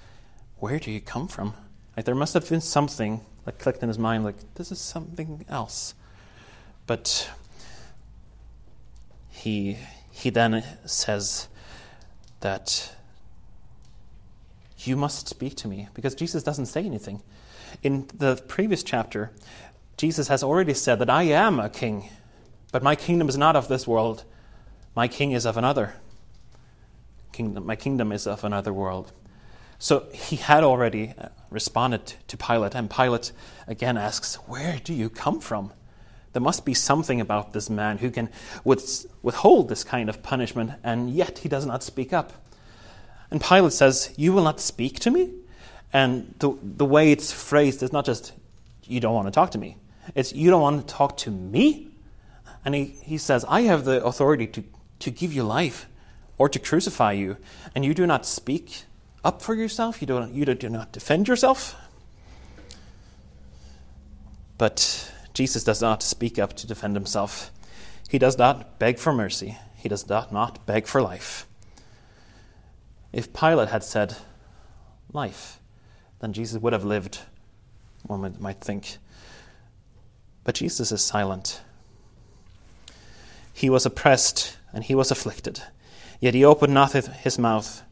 Where 0.59 0.77
do 0.77 0.91
you 0.91 1.01
come 1.01 1.27
from? 1.27 1.55
Like 1.97 2.05
there 2.05 2.13
must 2.13 2.35
have 2.35 2.47
been 2.47 2.61
something 2.61 3.21
that 3.45 3.59
clicked 3.59 3.81
in 3.81 3.87
his 3.87 3.99
mind, 3.99 4.23
like, 4.23 4.35
this 4.55 4.71
is 4.71 4.79
something 4.79 5.45
else. 5.47 5.93
But 6.87 7.29
he 9.29 9.77
he 10.11 10.29
then 10.29 10.63
says 10.85 11.47
that 12.39 12.95
you 14.79 14.95
must 14.95 15.27
speak 15.27 15.55
to 15.57 15.67
me 15.67 15.89
because 15.93 16.15
Jesus 16.15 16.43
doesn't 16.43 16.67
say 16.67 16.83
anything. 16.83 17.21
In 17.83 18.07
the 18.13 18.41
previous 18.47 18.83
chapter, 18.83 19.31
Jesus 19.97 20.27
has 20.27 20.43
already 20.43 20.73
said 20.73 20.99
that 20.99 21.09
I 21.09 21.23
am 21.23 21.59
a 21.59 21.69
king, 21.69 22.09
but 22.71 22.83
my 22.83 22.95
kingdom 22.95 23.27
is 23.27 23.37
not 23.37 23.55
of 23.55 23.67
this 23.67 23.87
world. 23.87 24.23
My 24.95 25.07
king 25.07 25.31
is 25.31 25.45
of 25.45 25.57
another. 25.57 25.95
kingdom, 27.31 27.65
my 27.65 27.75
kingdom 27.75 28.11
is 28.11 28.25
of 28.25 28.43
another 28.43 28.71
world. 28.71 29.11
So 29.79 30.08
he 30.13 30.38
had 30.38 30.63
already 30.63 31.13
uh, 31.17 31.29
responded 31.50 32.13
to 32.27 32.38
Pilate, 32.38 32.75
and 32.75 32.89
Pilate 32.89 33.32
again 33.67 33.98
asks, 33.98 34.36
Where 34.48 34.79
do 34.84 34.94
you 34.94 35.10
come 35.10 35.39
from? 35.39 35.72
There 36.34 36.41
must 36.41 36.65
be 36.65 36.74
something 36.74 37.22
about 37.22 37.53
this 37.53 37.70
man 37.70 37.98
who 37.98 38.12
can 38.12 38.29
withhold 38.65 39.70
this 39.70 39.84
kind 39.84 40.10
of 40.10 40.22
punishment, 40.22 40.72
and 40.84 41.10
yet 41.10 41.39
he 41.39 41.50
does 41.50 41.65
not 41.65 41.82
speak 41.82 42.12
up. 42.12 42.34
And 43.32 43.41
Pilate 43.41 43.74
says, 43.74 44.13
You 44.17 44.34
will 44.34 44.44
not 44.44 44.60
speak 44.60 45.00
to 45.01 45.12
me? 45.12 45.34
And 45.94 46.34
the, 46.39 46.58
the 46.62 46.86
way 46.86 47.12
it's 47.12 47.32
phrased 47.32 47.82
is 47.84 47.94
not 47.94 48.05
just, 48.05 48.34
You 48.84 49.00
don't 49.00 49.13
want 49.13 49.27
to 49.27 49.32
talk 49.32 49.51
to 49.51 49.58
me. 49.58 49.77
It's, 50.13 50.34
You 50.34 50.50
don't 50.50 50.62
want 50.62 50.88
to 50.88 50.94
talk 50.94 51.17
to 51.17 51.32
me? 51.32 51.89
And 52.65 52.75
he, 52.75 52.86
he 53.01 53.17
says, 53.17 53.46
I 53.48 53.62
have 53.62 53.86
the 53.86 54.03
authority 54.03 54.48
to, 54.48 54.63
to 55.00 55.12
give 55.12 55.32
you 55.32 55.44
life 55.44 55.88
or 56.38 56.50
to 56.50 56.60
crucify 56.60 57.13
you, 57.13 57.38
and 57.74 57.86
you 57.86 57.94
do 57.94 58.05
not 58.05 58.25
speak 58.25 58.84
up 59.25 59.41
for 59.41 59.55
yourself, 59.55 60.01
you, 60.01 60.08
don't, 60.08 60.34
you 60.34 60.46
do 60.46 60.70
not 60.70 60.91
defend 60.91 61.27
yourself. 61.27 61.75
But 64.58 65.12
Jesus 65.34 65.63
does 65.63 65.82
not 65.82 66.03
speak 66.03 66.38
up 66.38 66.53
to 66.58 66.67
defend 66.67 66.96
himself. 66.96 67.51
He 68.08 68.20
does 68.20 68.38
not 68.38 68.77
beg 68.77 69.00
for 69.00 69.12
mercy. 69.12 69.58
He 69.75 69.89
does 69.89 70.08
not, 70.08 70.32
not 70.32 70.65
beg 70.67 70.86
for 70.86 71.01
life. 71.01 71.48
If 73.12 73.34
Pilate 73.34 73.70
had 73.70 73.84
said 73.84 74.15
life, 75.12 75.60
then 76.20 76.32
Jesus 76.32 76.62
would 76.62 76.74
have 76.74 76.86
lived, 76.86 77.20
one 78.03 78.36
might 78.39 78.62
think. 78.62 78.98
But 80.44 80.55
Jesus 80.55 80.91
is 80.91 81.01
silent. 81.01 81.62
He 83.53 83.70
was 83.70 83.86
oppressed 83.86 84.58
and 84.72 84.84
he 84.84 84.94
was 84.94 85.10
afflicted, 85.10 85.63
yet 86.20 86.36
he 86.36 86.46
opened 86.46 86.74
not 86.74 86.91
his 86.91 87.39
mouth. 87.39 87.84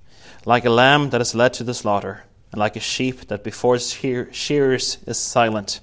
Like 0.45 0.65
a 0.65 0.69
lamb 0.69 1.12
that 1.12 1.21
is 1.21 1.33
led 1.33 1.53
to 1.53 1.63
the 1.63 1.73
slaughter, 1.73 2.25
and 2.51 2.59
like 2.59 2.75
a 2.75 2.81
sheep 2.81 3.29
that 3.29 3.45
before 3.45 3.75
its 3.75 3.93
shearers 3.93 4.97
is 5.07 5.17
silent, 5.17 5.79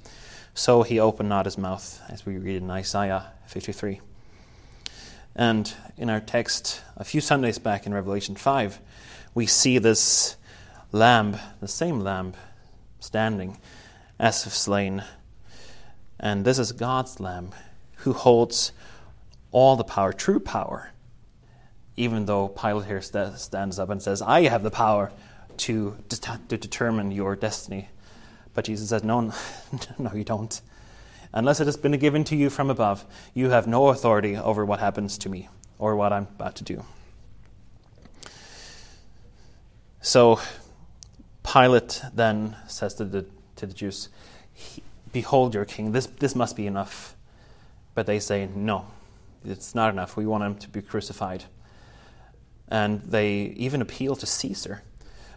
so 0.52 0.82
he 0.82 1.00
opened 1.00 1.30
not 1.30 1.46
his 1.46 1.56
mouth, 1.56 2.02
as 2.10 2.26
we 2.26 2.36
read 2.36 2.56
in 2.56 2.70
Isaiah 2.70 3.32
53. 3.46 4.02
And 5.34 5.72
in 5.96 6.10
our 6.10 6.20
text, 6.20 6.82
a 6.98 7.04
few 7.04 7.22
Sundays 7.22 7.58
back 7.58 7.86
in 7.86 7.94
Revelation 7.94 8.36
5, 8.36 8.80
we 9.34 9.46
see 9.46 9.78
this 9.78 10.36
lamb, 10.92 11.38
the 11.60 11.68
same 11.68 12.00
lamb, 12.00 12.34
standing 12.98 13.56
as 14.18 14.46
if 14.46 14.52
slain. 14.52 15.02
And 16.18 16.44
this 16.44 16.58
is 16.58 16.72
God's 16.72 17.18
lamb 17.18 17.52
who 17.96 18.12
holds 18.12 18.72
all 19.52 19.76
the 19.76 19.84
power, 19.84 20.12
true 20.12 20.38
power. 20.38 20.90
Even 22.00 22.25
though 22.25 22.49
Pilate 22.49 22.87
here 22.87 23.02
st- 23.02 23.38
stands 23.38 23.78
up 23.78 23.90
and 23.90 24.02
says, 24.02 24.23
I 24.23 24.49
have 24.49 24.62
the 24.62 24.71
power 24.71 25.12
to, 25.59 25.99
to, 26.09 26.57
determine 26.57 27.11
your 27.11 27.37
destiny. 27.37 27.90
But 28.54 28.64
Jesus 28.64 28.88
says, 28.88 29.04
No, 29.04 29.21
no, 29.99 30.12
you 30.14 30.25
don't. 30.25 30.59
Unless 31.35 31.61
it 31.61 31.66
has 31.66 31.76
been 31.76 31.92
given 31.99 32.25
to 32.25 32.37
you 32.37 32.49
from 32.49 32.71
above, 32.71 33.04
you 33.35 33.50
have 33.50 33.66
no 33.66 33.88
authority 33.88 34.35
over 34.35 34.64
what 34.64 34.80
happens 34.80 35.19
to 35.19 35.28
me 35.28 35.50
or 35.78 35.95
what 35.95 36.11
I'm 36.11 36.26
about 36.38 36.54
to 36.57 36.64
do. 36.64 36.85
So 40.00 40.40
Pilate 41.45 42.00
then 42.14 42.57
says 42.66 42.95
to 42.95 43.04
the, 43.04 43.26
to 43.57 43.66
the 43.66 43.75
Jews, 43.75 44.09
Behold 45.12 45.54
your 45.54 45.66
king. 45.66 45.92
This, 45.92 46.07
this 46.07 46.35
must 46.35 46.57
be 46.57 46.66
enough. 46.66 47.14
But 47.95 48.07
they 48.07 48.21
say, 48.21 48.49
No, 48.57 48.87
it's 49.45 49.75
not 49.75 49.92
enough. 49.92 50.16
We 50.16 50.25
want 50.25 50.45
him 50.45 50.54
to 50.57 50.69
be 50.71 50.80
crucified. 50.80 51.45
And 52.70 53.02
they 53.02 53.54
even 53.56 53.82
appeal 53.82 54.14
to 54.16 54.26
Caesar. 54.26 54.82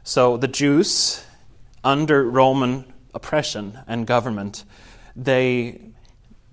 So 0.03 0.37
the 0.37 0.47
Jews, 0.47 1.23
under 1.83 2.29
Roman 2.29 2.85
oppression 3.13 3.79
and 3.87 4.05
government, 4.05 4.63
they, 5.15 5.81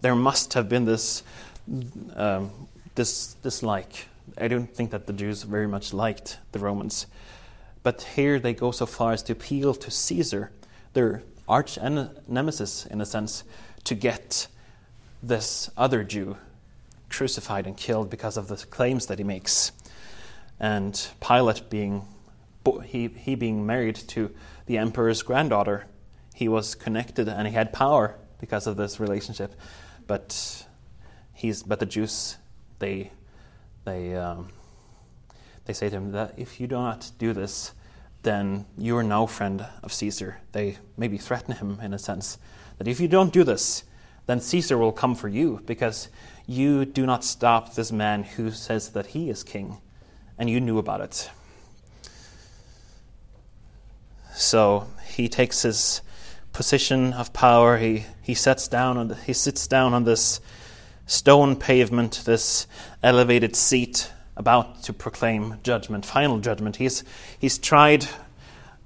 there 0.01 0.15
must 0.15 0.55
have 0.55 0.69
been 0.69 0.85
this, 0.85 1.23
um, 2.15 2.51
this 2.95 3.35
dislike. 3.43 4.07
I 4.39 4.49
don't 4.49 4.73
think 4.75 4.91
that 4.93 5.07
the 5.07 5.13
Jews 5.13 5.43
very 5.43 5.67
much 5.67 5.93
liked 5.93 6.39
the 6.53 6.59
Romans. 6.59 7.07
But 7.83 8.03
here 8.15 8.39
they 8.39 8.55
go 8.55 8.71
so 8.71 8.87
far 8.87 9.13
as 9.13 9.23
to 9.25 9.33
appeal 9.33 9.75
to 9.75 9.91
Caesar, 9.91 10.53
their 10.93 11.23
arch 11.49 11.79
nemesis, 12.29 12.87
in 12.87 13.01
a 13.01 13.07
sense, 13.07 13.45
to 13.85 13.95
get 13.95 14.47
this 15.23 15.71
other 15.77 16.05
Jew 16.05 16.37
crucified 17.09 17.67
and 17.67 17.77
killed 17.77 18.09
because 18.09 18.37
of 18.37 18.49
the 18.49 18.57
claims 18.57 19.07
that 19.07 19.19
he 19.19 19.25
makes. 19.25 19.73
And 20.61 21.09
Pilate 21.21 21.71
being 21.71 22.07
he, 22.85 23.09
he 23.09 23.35
being 23.35 23.67
married 23.67 23.97
to 23.97 24.31
the 24.67 24.77
emperor's 24.77 25.23
granddaughter, 25.23 25.87
he 26.35 26.47
was 26.47 26.75
connected 26.75 27.29
and 27.29 27.49
he 27.49 27.55
had 27.55 27.73
power 27.73 28.17
because 28.39 28.67
of 28.67 28.77
this 28.77 29.01
relationship. 29.01 29.55
But 30.07 30.67
he's 31.33 31.63
but 31.63 31.81
the 31.81 31.87
Jews 31.87 32.37
they 32.79 33.11
they 33.85 34.15
um, 34.15 34.51
they 35.65 35.73
say 35.73 35.89
to 35.89 35.97
him 35.97 36.13
that 36.13 36.35
if 36.37 36.61
you 36.61 36.67
do 36.67 36.77
not 36.77 37.11
do 37.19 37.33
this, 37.33 37.73
then 38.23 38.67
you 38.77 38.97
are 38.97 39.03
now 39.03 39.27
friend 39.27 39.67
of 39.83 39.93
Caesar. 39.93 40.41
They 40.53 40.79
maybe 40.97 41.17
threaten 41.17 41.55
him 41.55 41.81
in 41.81 41.95
a 41.95 41.99
sense 41.99 42.39
that 42.79 42.89
if 42.89 43.01
you 43.01 43.09
don't 43.09 43.33
do 43.33 43.45
this, 43.45 43.85
then 44.27 44.41
Caesar 44.41 44.77
will 44.79 44.93
come 44.93 45.15
for 45.15 45.29
you 45.29 45.61
because 45.67 46.09
you 46.47 46.85
do 46.85 47.07
not 47.07 47.25
stop 47.25 47.75
this 47.75 47.93
man 47.93 48.23
who 48.23 48.51
says 48.51 48.91
that 48.91 49.07
he 49.07 49.31
is 49.31 49.43
king, 49.43 49.79
and 50.41 50.49
you 50.49 50.59
knew 50.59 50.79
about 50.79 51.03
it. 51.03 51.31
So 54.33 54.87
he 55.07 55.29
takes 55.29 55.61
his 55.61 56.01
position 56.55 57.13
of 57.13 57.35
power. 57.35 57.77
He, 57.77 58.07
he 58.23 58.33
sits 58.33 58.67
down 58.67 58.97
on 58.97 59.09
the, 59.09 59.15
he 59.17 59.35
sits 59.35 59.67
down 59.67 59.93
on 59.93 60.05
this 60.05 60.41
stone 61.05 61.57
pavement, 61.57 62.23
this 62.25 62.67
elevated 63.03 63.55
seat, 63.55 64.11
about 64.35 64.83
to 64.85 64.95
proclaim 64.95 65.59
judgment, 65.63 66.07
final 66.07 66.39
judgment. 66.39 66.77
He's 66.77 67.05
he's 67.39 67.59
tried 67.59 68.07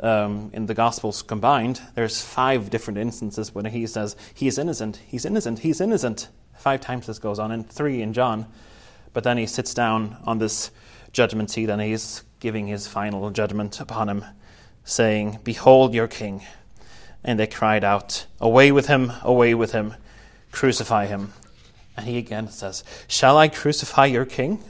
um, 0.00 0.50
in 0.52 0.66
the 0.66 0.74
Gospels 0.74 1.22
combined. 1.22 1.80
There's 1.94 2.20
five 2.20 2.68
different 2.68 2.98
instances 2.98 3.54
when 3.54 3.64
he 3.66 3.86
says 3.86 4.16
he 4.34 4.48
is 4.48 4.58
innocent, 4.58 5.00
he's 5.06 5.24
innocent, 5.24 5.60
he's 5.60 5.80
innocent. 5.80 6.28
Five 6.56 6.80
times 6.80 7.06
this 7.06 7.20
goes 7.20 7.38
on, 7.38 7.52
and 7.52 7.70
three 7.70 8.02
in 8.02 8.12
John. 8.12 8.46
But 9.12 9.22
then 9.22 9.38
he 9.38 9.46
sits 9.46 9.72
down 9.72 10.16
on 10.24 10.38
this 10.38 10.72
judgment 11.14 11.50
seat 11.50 11.70
and 11.70 11.80
he's 11.80 12.24
giving 12.40 12.66
his 12.66 12.86
final 12.86 13.30
judgment 13.30 13.80
upon 13.80 14.10
him, 14.10 14.24
saying, 14.84 15.38
Behold 15.42 15.94
your 15.94 16.08
king. 16.08 16.42
And 17.24 17.40
they 17.40 17.46
cried 17.46 17.84
out, 17.84 18.26
Away 18.38 18.70
with 18.70 18.88
him, 18.88 19.12
away 19.22 19.54
with 19.54 19.72
him, 19.72 19.94
crucify 20.52 21.06
him. 21.06 21.32
And 21.96 22.06
he 22.06 22.18
again 22.18 22.50
says, 22.50 22.84
Shall 23.08 23.38
I 23.38 23.48
crucify 23.48 24.06
your 24.06 24.26
king? 24.26 24.62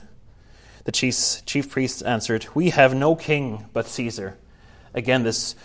The 0.85 0.91
chief, 0.91 1.43
chief 1.45 1.69
priests 1.69 2.01
answered, 2.03 2.47
We 2.53 2.69
have 2.69 2.93
no 2.93 3.15
king 3.15 3.65
but 3.73 3.87
Caesar. 3.87 4.37
Again, 4.93 5.23
this 5.23 5.55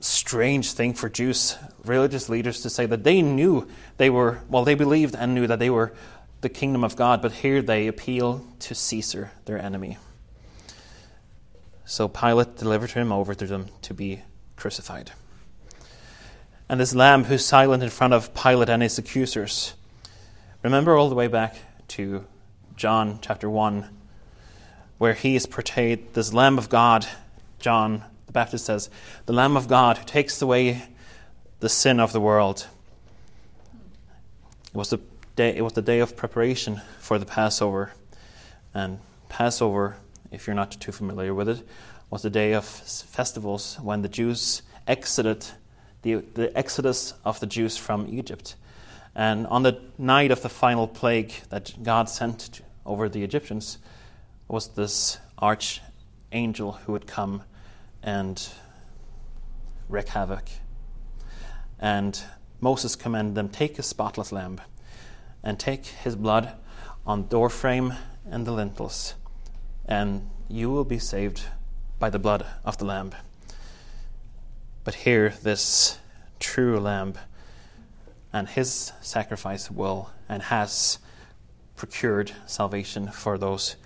strange 0.00 0.72
thing 0.72 0.94
for 0.94 1.08
Jews, 1.08 1.56
religious 1.84 2.28
leaders, 2.28 2.62
to 2.62 2.70
say 2.70 2.86
that 2.86 3.04
they 3.04 3.20
knew 3.22 3.68
they 3.96 4.08
were, 4.08 4.40
well, 4.48 4.64
they 4.64 4.74
believed 4.74 5.16
and 5.16 5.34
knew 5.34 5.46
that 5.48 5.58
they 5.58 5.68
were 5.68 5.92
the 6.46 6.50
kingdom 6.50 6.84
of 6.84 6.94
God, 6.94 7.20
but 7.22 7.32
here 7.32 7.60
they 7.60 7.88
appeal 7.88 8.46
to 8.60 8.72
Caesar, 8.72 9.32
their 9.46 9.60
enemy. 9.60 9.98
So 11.84 12.06
Pilate 12.06 12.56
delivered 12.56 12.92
him 12.92 13.10
over 13.10 13.34
to 13.34 13.48
them 13.48 13.66
to 13.82 13.92
be 13.92 14.22
crucified. 14.54 15.10
And 16.68 16.78
this 16.78 16.94
lamb 16.94 17.24
who's 17.24 17.44
silent 17.44 17.82
in 17.82 17.90
front 17.90 18.14
of 18.14 18.32
Pilate 18.32 18.68
and 18.68 18.80
his 18.80 18.96
accusers. 18.96 19.74
Remember 20.62 20.94
all 20.94 21.08
the 21.08 21.16
way 21.16 21.26
back 21.26 21.56
to 21.88 22.24
John 22.76 23.18
chapter 23.20 23.50
1, 23.50 23.88
where 24.98 25.14
he 25.14 25.34
is 25.34 25.46
portrayed, 25.46 26.14
this 26.14 26.32
Lamb 26.32 26.58
of 26.58 26.68
God, 26.68 27.08
John 27.58 28.04
the 28.26 28.32
Baptist 28.32 28.66
says, 28.66 28.88
the 29.24 29.32
Lamb 29.32 29.56
of 29.56 29.66
God 29.66 29.98
who 29.98 30.04
takes 30.04 30.40
away 30.40 30.84
the 31.58 31.68
sin 31.68 31.98
of 31.98 32.12
the 32.12 32.20
world. 32.20 32.68
It 34.68 34.74
was 34.74 34.90
the 34.90 35.00
day, 35.36 35.54
it 35.54 35.62
was 35.62 35.74
the 35.74 35.82
day 35.82 36.00
of 36.00 36.16
preparation 36.16 36.80
for 36.98 37.18
the 37.18 37.26
Passover. 37.26 37.92
And 38.74 38.98
Passover, 39.28 39.96
if 40.32 40.46
you're 40.46 40.56
not 40.56 40.72
too 40.72 40.92
familiar 40.92 41.34
with 41.34 41.48
it, 41.48 41.62
was 42.10 42.22
the 42.22 42.30
day 42.30 42.54
of 42.54 42.64
festivals 42.64 43.78
when 43.82 44.02
the 44.02 44.08
Jews 44.08 44.62
exited 44.86 45.46
the, 46.02 46.14
the 46.34 46.56
exodus 46.56 47.12
of 47.24 47.38
the 47.40 47.46
Jews 47.46 47.76
from 47.76 48.06
Egypt. 48.08 48.56
And 49.14 49.46
on 49.48 49.62
the 49.62 49.80
night 49.98 50.30
of 50.30 50.42
the 50.42 50.48
final 50.48 50.88
plague 50.88 51.32
that 51.50 51.74
God 51.82 52.08
sent 52.08 52.62
over 52.84 53.08
the 53.08 53.22
Egyptians 53.22 53.78
was 54.48 54.68
this 54.68 55.18
archangel 55.38 56.72
who 56.72 56.92
would 56.92 57.06
come 57.06 57.42
and 58.02 58.48
wreak 59.88 60.08
havoc. 60.08 60.44
And 61.78 62.18
Moses 62.60 62.96
commanded 62.96 63.34
them 63.34 63.48
take 63.48 63.78
a 63.78 63.82
spotless 63.82 64.32
lamb 64.32 64.60
and 65.46 65.60
take 65.60 65.86
his 65.86 66.16
blood 66.16 66.54
on 67.06 67.28
doorframe 67.28 67.94
and 68.28 68.44
the 68.44 68.50
lintels, 68.50 69.14
and 69.84 70.28
you 70.48 70.68
will 70.68 70.84
be 70.84 70.98
saved 70.98 71.44
by 72.00 72.10
the 72.10 72.18
blood 72.18 72.44
of 72.64 72.78
the 72.78 72.84
Lamb. 72.84 73.12
But 74.82 74.96
here, 74.96 75.34
this 75.44 76.00
true 76.40 76.80
Lamb 76.80 77.14
and 78.32 78.48
his 78.48 78.92
sacrifice 79.00 79.70
will 79.70 80.10
and 80.28 80.42
has 80.42 80.98
procured 81.76 82.32
salvation 82.46 83.06
for 83.12 83.38
those 83.38 83.76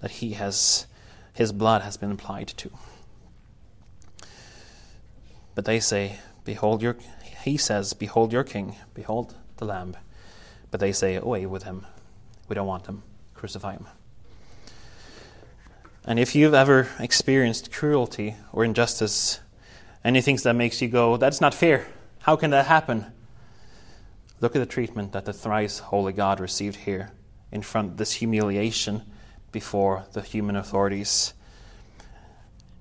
that 0.00 0.10
he 0.10 0.34
has 0.34 0.86
his 1.32 1.50
blood 1.50 1.80
has 1.80 1.96
been 1.96 2.12
applied 2.12 2.48
to. 2.48 2.70
But 5.54 5.64
they 5.64 5.80
say, 5.80 6.18
Behold 6.44 6.82
your 6.82 6.98
he 7.42 7.56
says, 7.56 7.94
Behold 7.94 8.34
your 8.34 8.44
king, 8.44 8.76
behold 8.92 9.34
the 9.56 9.64
lamb. 9.64 9.96
But 10.70 10.80
they 10.80 10.92
say, 10.92 11.16
Away 11.16 11.46
with 11.46 11.64
him. 11.64 11.86
We 12.48 12.54
don't 12.54 12.66
want 12.66 12.86
him. 12.86 13.02
Crucify 13.34 13.72
him. 13.72 13.86
And 16.04 16.18
if 16.18 16.34
you've 16.34 16.54
ever 16.54 16.88
experienced 16.98 17.72
cruelty 17.72 18.36
or 18.52 18.64
injustice, 18.64 19.40
anything 20.04 20.36
that 20.36 20.54
makes 20.54 20.80
you 20.80 20.88
go, 20.88 21.16
That's 21.16 21.40
not 21.40 21.54
fair. 21.54 21.86
How 22.20 22.36
can 22.36 22.50
that 22.50 22.66
happen? 22.66 23.06
Look 24.40 24.54
at 24.54 24.58
the 24.58 24.66
treatment 24.66 25.12
that 25.12 25.24
the 25.24 25.32
thrice 25.32 25.78
holy 25.78 26.12
God 26.12 26.40
received 26.40 26.76
here 26.76 27.10
in 27.50 27.62
front 27.62 27.92
of 27.92 27.96
this 27.96 28.12
humiliation 28.12 29.02
before 29.50 30.04
the 30.12 30.20
human 30.20 30.56
authorities. 30.56 31.32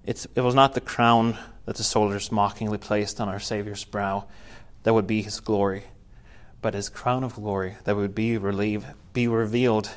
It's, 0.05 0.27
it 0.35 0.41
was 0.41 0.53
not 0.53 0.73
the 0.73 0.81
crown 0.81 1.37
that 1.65 1.77
the 1.77 1.83
soldiers 1.83 2.31
mockingly 2.31 2.77
placed 2.77 3.21
on 3.21 3.29
our 3.29 3.39
Savior's 3.39 3.85
brow 3.85 4.25
that 4.83 4.93
would 4.93 5.07
be 5.07 5.21
his 5.21 5.39
glory, 5.39 5.85
but 6.65 6.73
his 6.73 6.89
crown 6.89 7.23
of 7.23 7.35
glory 7.35 7.75
that 7.83 7.95
would 7.95 8.15
be, 8.15 8.39
relieve, 8.39 8.87
be 9.13 9.27
revealed 9.27 9.91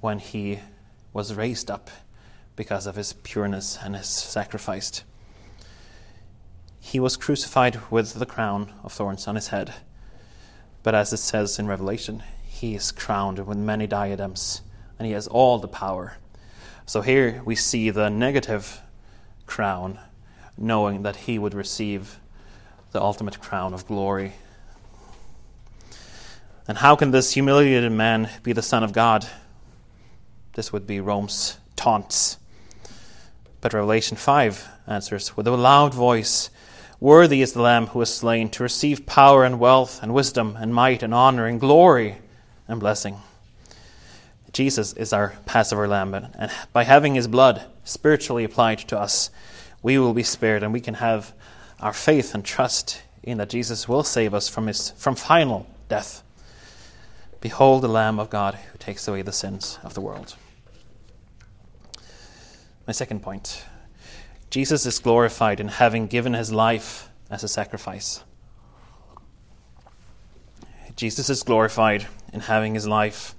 when 0.00 0.18
he 0.18 0.58
was 1.12 1.34
raised 1.34 1.70
up 1.70 1.90
because 2.56 2.86
of 2.86 2.96
his 2.96 3.12
pureness 3.12 3.78
and 3.84 3.94
his 3.94 4.08
sacrifice. 4.08 5.04
He 6.80 6.98
was 6.98 7.18
crucified 7.18 7.78
with 7.90 8.14
the 8.14 8.24
crown 8.24 8.72
of 8.82 8.94
thorns 8.94 9.28
on 9.28 9.34
his 9.34 9.48
head 9.48 9.74
but 10.82 10.94
as 10.94 11.12
it 11.12 11.18
says 11.18 11.58
in 11.58 11.66
Revelation, 11.66 12.22
he 12.42 12.74
is 12.74 12.90
crowned 12.90 13.46
with 13.46 13.58
many 13.58 13.86
diadems, 13.86 14.62
and 14.98 15.06
he 15.06 15.12
has 15.12 15.26
all 15.28 15.58
the 15.58 15.68
power. 15.68 16.16
So 16.86 17.02
here 17.02 17.42
we 17.44 17.54
see 17.54 17.90
the 17.90 18.08
negative 18.08 18.80
crown, 19.46 19.98
knowing 20.56 21.02
that 21.02 21.16
he 21.16 21.38
would 21.38 21.52
receive 21.52 22.18
the 22.92 23.02
ultimate 23.02 23.40
crown 23.40 23.74
of 23.74 23.86
glory. 23.86 24.32
And 26.70 26.78
how 26.78 26.94
can 26.94 27.10
this 27.10 27.32
humiliated 27.32 27.90
man 27.90 28.30
be 28.44 28.52
the 28.52 28.62
Son 28.62 28.84
of 28.84 28.92
God? 28.92 29.26
This 30.52 30.72
would 30.72 30.86
be 30.86 31.00
Rome's 31.00 31.58
taunts. 31.74 32.38
But 33.60 33.74
Revelation 33.74 34.16
5 34.16 34.68
answers 34.86 35.36
with 35.36 35.48
a 35.48 35.50
loud 35.50 35.92
voice 35.92 36.48
Worthy 37.00 37.42
is 37.42 37.54
the 37.54 37.60
Lamb 37.60 37.88
who 37.88 37.98
was 37.98 38.14
slain 38.14 38.50
to 38.50 38.62
receive 38.62 39.04
power 39.04 39.44
and 39.44 39.58
wealth 39.58 40.00
and 40.00 40.14
wisdom 40.14 40.56
and 40.60 40.72
might 40.72 41.02
and 41.02 41.12
honor 41.12 41.44
and 41.46 41.58
glory 41.58 42.18
and 42.68 42.78
blessing. 42.78 43.16
Jesus 44.52 44.92
is 44.92 45.12
our 45.12 45.34
Passover 45.46 45.88
lamb, 45.88 46.14
and 46.14 46.52
by 46.72 46.84
having 46.84 47.16
his 47.16 47.26
blood 47.26 47.64
spiritually 47.82 48.44
applied 48.44 48.78
to 48.78 48.96
us, 48.96 49.30
we 49.82 49.98
will 49.98 50.14
be 50.14 50.22
spared 50.22 50.62
and 50.62 50.72
we 50.72 50.80
can 50.80 50.94
have 50.94 51.32
our 51.80 51.92
faith 51.92 52.32
and 52.32 52.44
trust 52.44 53.02
in 53.24 53.38
that 53.38 53.50
Jesus 53.50 53.88
will 53.88 54.04
save 54.04 54.32
us 54.32 54.48
from, 54.48 54.68
his, 54.68 54.92
from 54.92 55.16
final 55.16 55.66
death. 55.88 56.22
Behold 57.40 57.82
the 57.82 57.88
Lamb 57.88 58.20
of 58.20 58.28
God 58.28 58.54
who 58.54 58.78
takes 58.78 59.08
away 59.08 59.22
the 59.22 59.32
sins 59.32 59.78
of 59.82 59.94
the 59.94 60.00
world. 60.00 60.36
My 62.86 62.92
second 62.92 63.22
point 63.22 63.64
Jesus 64.50 64.84
is 64.84 64.98
glorified 64.98 65.60
in 65.60 65.68
having 65.68 66.06
given 66.06 66.34
his 66.34 66.52
life 66.52 67.08
as 67.30 67.44
a 67.44 67.48
sacrifice. 67.48 68.24
Jesus 70.96 71.30
is 71.30 71.42
glorified 71.42 72.06
in 72.32 72.40
having 72.40 72.74
his 72.74 72.86
life 72.86 73.34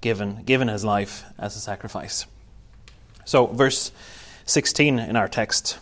given, 0.00 0.44
given 0.44 0.68
his 0.68 0.84
life 0.84 1.24
as 1.38 1.56
a 1.56 1.60
sacrifice. 1.60 2.26
So, 3.24 3.46
verse 3.46 3.92
16 4.46 4.98
in 4.98 5.16
our 5.16 5.28
text, 5.28 5.78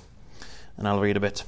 and 0.76 0.88
I'll 0.88 1.00
read 1.00 1.16
a 1.16 1.20
bit. 1.20 1.44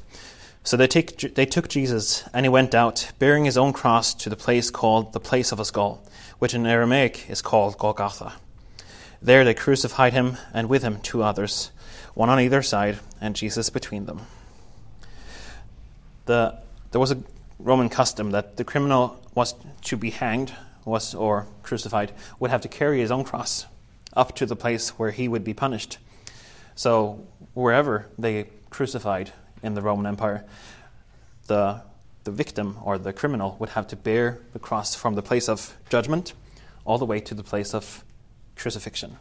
So 0.64 0.76
they, 0.76 0.86
take, 0.86 1.34
they 1.34 1.46
took 1.46 1.68
Jesus, 1.68 2.28
and 2.32 2.44
he 2.44 2.50
went 2.50 2.74
out, 2.74 3.10
bearing 3.18 3.44
his 3.44 3.58
own 3.58 3.72
cross 3.72 4.14
to 4.14 4.30
the 4.30 4.36
place 4.36 4.70
called 4.70 5.12
the 5.12 5.20
place 5.20 5.50
of 5.52 5.58
a 5.58 5.64
skull, 5.64 6.02
which 6.42 6.54
in 6.54 6.66
Aramaic 6.66 7.30
is 7.30 7.40
called 7.40 7.78
Golgotha. 7.78 8.32
There 9.22 9.44
they 9.44 9.54
crucified 9.54 10.12
him, 10.12 10.38
and 10.52 10.68
with 10.68 10.82
him 10.82 11.00
two 11.00 11.22
others 11.22 11.70
one 12.14 12.28
on 12.28 12.40
either 12.40 12.62
side, 12.62 12.98
and 13.20 13.36
Jesus 13.36 13.70
between 13.70 14.06
them. 14.06 14.22
The, 16.24 16.58
there 16.90 17.00
was 17.00 17.12
a 17.12 17.22
Roman 17.60 17.88
custom 17.88 18.32
that 18.32 18.56
the 18.56 18.64
criminal 18.64 19.24
was 19.36 19.54
to 19.82 19.96
be 19.96 20.10
hanged 20.10 20.52
was 20.84 21.14
or 21.14 21.46
crucified 21.62 22.10
would 22.40 22.50
have 22.50 22.62
to 22.62 22.68
carry 22.68 22.98
his 22.98 23.12
own 23.12 23.22
cross 23.22 23.66
up 24.12 24.34
to 24.34 24.44
the 24.44 24.56
place 24.56 24.98
where 24.98 25.12
he 25.12 25.28
would 25.28 25.44
be 25.44 25.54
punished. 25.54 25.98
So 26.74 27.24
wherever 27.54 28.08
they 28.18 28.48
crucified 28.68 29.30
in 29.62 29.74
the 29.74 29.80
Roman 29.80 30.06
Empire, 30.06 30.44
the 31.46 31.82
the 32.24 32.30
victim 32.30 32.78
or 32.82 32.98
the 32.98 33.12
criminal 33.12 33.56
would 33.58 33.70
have 33.70 33.86
to 33.88 33.96
bear 33.96 34.40
the 34.52 34.58
cross 34.58 34.94
from 34.94 35.14
the 35.14 35.22
place 35.22 35.48
of 35.48 35.76
judgment 35.90 36.32
all 36.84 36.98
the 36.98 37.04
way 37.04 37.20
to 37.20 37.34
the 37.34 37.42
place 37.42 37.74
of 37.74 38.04
crucifixion. 38.56 39.18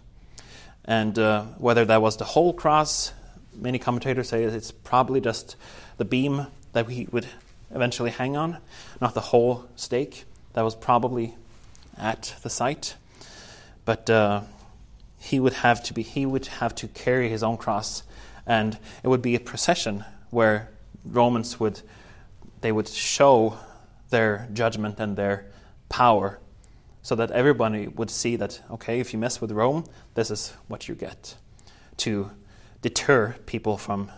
And 0.86 1.18
uh, 1.18 1.44
whether 1.58 1.86
that 1.86 2.02
was 2.02 2.18
the 2.18 2.26
whole 2.26 2.54
cross, 2.54 3.14
many 3.56 3.80
commentators 3.80 4.30
say 4.30 4.44
it's 4.44 4.72
probably 4.72 5.22
just 5.22 5.56
the 5.98 6.06
beam 6.06 6.48
that 6.74 6.90
he 6.90 7.08
would 7.12 7.28
eventually 7.74 8.12
hang 8.12 8.36
on, 8.36 8.58
not 9.00 9.14
the 9.14 9.22
whole 9.22 9.66
stake. 9.76 10.26
That 10.54 10.64
was 10.64 10.76
probably 10.76 11.36
at 11.98 12.36
the 12.44 12.50
site. 12.50 12.96
But 13.86 14.10
uh, 14.10 14.42
he 15.20 15.40
would 15.40 15.54
have 15.54 15.84
to 15.84 15.94
be 15.94 16.02
he 16.02 16.26
would 16.26 16.48
have 16.48 16.74
to 16.76 16.88
carry 16.88 17.30
his 17.30 17.44
own 17.44 17.58
cross, 17.58 18.04
and 18.46 18.78
it 19.04 19.08
would 19.08 19.22
be 19.22 19.36
a 19.36 19.40
procession 19.40 20.04
where 20.30 20.70
Romans 21.06 21.60
would 21.60 21.82
they 22.62 22.72
would 22.72 22.88
show 22.88 23.58
their 24.10 24.48
judgment 24.54 25.00
and 25.00 25.18
their 25.18 25.52
power 25.90 26.40
so 27.02 27.16
that 27.16 27.32
everybody 27.32 27.88
would 27.88 28.10
see 28.10 28.36
that, 28.36 28.62
okay, 28.70 29.00
if 29.00 29.14
you 29.14 29.20
mess 29.20 29.42
with 29.42 29.52
Rome, 29.52 29.86
this 30.14 30.30
is 30.30 30.54
what 30.68 30.88
you 30.88 30.96
get 30.96 31.36
to 31.98 32.32
deter 32.82 33.36
people 33.46 33.78
from 33.78 34.12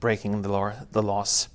breaking 0.00 0.42
the, 0.42 0.48
law, 0.48 0.72
the 0.92 1.02
laws. 1.02 1.48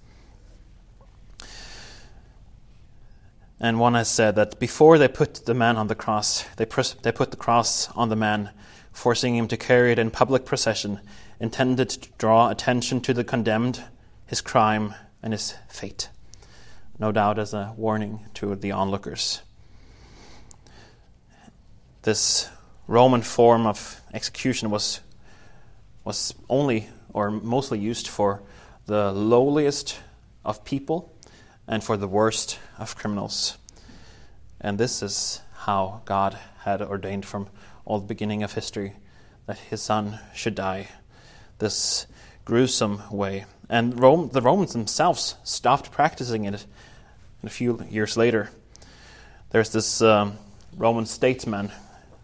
And 3.60 3.80
one 3.80 3.94
has 3.94 4.10
said 4.10 4.36
that 4.36 4.60
before 4.60 4.98
they 4.98 5.08
put 5.08 5.46
the 5.46 5.54
man 5.54 5.78
on 5.78 5.88
the 5.88 5.96
cross, 5.96 6.44
they, 6.58 6.66
pres- 6.66 6.96
they 7.02 7.14
put 7.14 7.32
the 7.32 7.38
cross 7.38 7.90
on 7.92 8.10
the 8.10 8.16
man, 8.16 8.50
forcing 8.92 9.38
him 9.38 9.48
to 9.48 9.56
carry 9.56 9.94
it 9.94 10.00
in 10.00 10.12
public 10.12 10.44
procession, 10.44 11.00
intended 11.40 11.90
to 11.90 12.10
draw 12.18 12.50
attention 12.50 13.00
to 13.02 13.14
the 13.14 13.24
condemned, 13.24 13.82
his 14.26 14.42
crime, 14.42 14.94
and 15.22 15.32
his 15.32 15.56
fate. 15.70 16.10
No 17.00 17.12
doubt 17.12 17.40
as 17.40 17.54
a 17.54 17.74
warning 17.76 18.26
to 18.36 18.56
the 18.56 18.72
onlookers 18.72 19.42
this 22.04 22.50
Roman 22.88 23.22
form 23.22 23.66
of 23.66 24.02
execution 24.14 24.70
was, 24.70 25.00
was 26.04 26.34
only 26.50 26.90
or 27.14 27.32
mostly 27.32 27.80
used 27.80 28.08
for 28.08 28.44
the 28.86 29.12
lowliest 29.14 30.00
of 30.44 30.64
people 30.66 31.12
and 31.68 31.84
for 31.84 31.96
the 31.96 32.08
worst 32.08 32.60
of 32.78 32.96
criminals. 32.96 33.58
And 34.60 34.78
this 34.78 35.02
is 35.02 35.42
how 35.54 36.02
God 36.06 36.38
had 36.64 36.82
ordained 36.82 37.26
from 37.26 37.48
all 37.86 38.00
the 38.00 38.06
beginning 38.06 38.44
of 38.44 38.54
history 38.54 38.94
that 39.46 39.58
his 39.58 39.82
son 39.82 40.20
should 40.34 40.56
die 40.56 40.90
this 41.60 42.06
gruesome 42.44 43.02
way. 43.12 43.46
And 43.70 43.98
Rome, 43.98 44.30
the 44.34 44.42
Romans 44.42 44.74
themselves 44.74 45.36
stopped 45.44 45.92
practicing 45.92 46.44
it 46.44 46.66
a 47.44 47.50
few 47.50 47.86
years 47.90 48.18
later. 48.18 48.50
There's 49.52 49.72
this 49.72 50.02
um, 50.02 50.38
Roman 50.76 51.06
statesman 51.06 51.72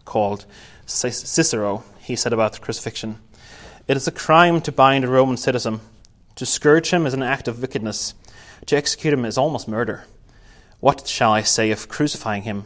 called 0.04 0.46
Cicero, 0.86 1.84
he 2.00 2.16
said 2.16 2.32
about 2.32 2.52
the 2.52 2.58
crucifixion 2.58 3.18
It 3.86 3.96
is 3.96 4.08
a 4.08 4.12
crime 4.12 4.60
to 4.62 4.72
bind 4.72 5.04
a 5.04 5.08
Roman 5.08 5.36
citizen. 5.36 5.80
To 6.36 6.46
scourge 6.46 6.90
him 6.90 7.06
is 7.06 7.14
an 7.14 7.22
act 7.22 7.48
of 7.48 7.60
wickedness. 7.60 8.14
To 8.66 8.76
execute 8.76 9.12
him 9.12 9.24
is 9.24 9.38
almost 9.38 9.68
murder. 9.68 10.04
What 10.80 11.06
shall 11.06 11.32
I 11.32 11.42
say 11.42 11.70
of 11.70 11.88
crucifying 11.88 12.42
him? 12.42 12.64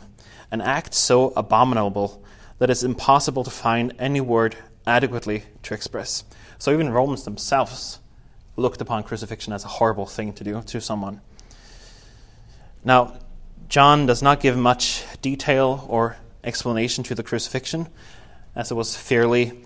An 0.51 0.61
act 0.61 0.95
so 0.95 1.33
abominable 1.37 2.23
that 2.59 2.71
it's 2.71 2.83
impossible 2.83 3.45
to 3.45 3.51
find 3.51 3.93
any 3.99 4.21
word 4.21 4.57
adequately 4.87 5.45
to 5.65 5.75
express. 5.75 6.25
So 6.59 6.73
even 6.73 6.91
Romans 6.91 7.25
themselves 7.25 7.99
looked 8.57 8.81
upon 8.81 9.03
crucifixion 9.03 9.53
as 9.53 9.65
a 9.65 9.69
horrible 9.69 10.07
thing 10.07 10.33
to 10.35 10.45
do 10.45 10.63
to 10.63 10.81
someone. 10.81 11.21
Now, 12.85 13.19
John 13.69 14.07
does 14.07 14.23
not 14.23 14.41
give 14.41 14.57
much 14.57 15.05
detail 15.23 15.87
or 15.89 16.17
explanation 16.45 17.03
to 17.05 17.15
the 17.15 17.23
crucifixion, 17.23 17.89
as 18.55 18.71
it 18.71 18.75
was 18.75 18.95
fairly 18.95 19.65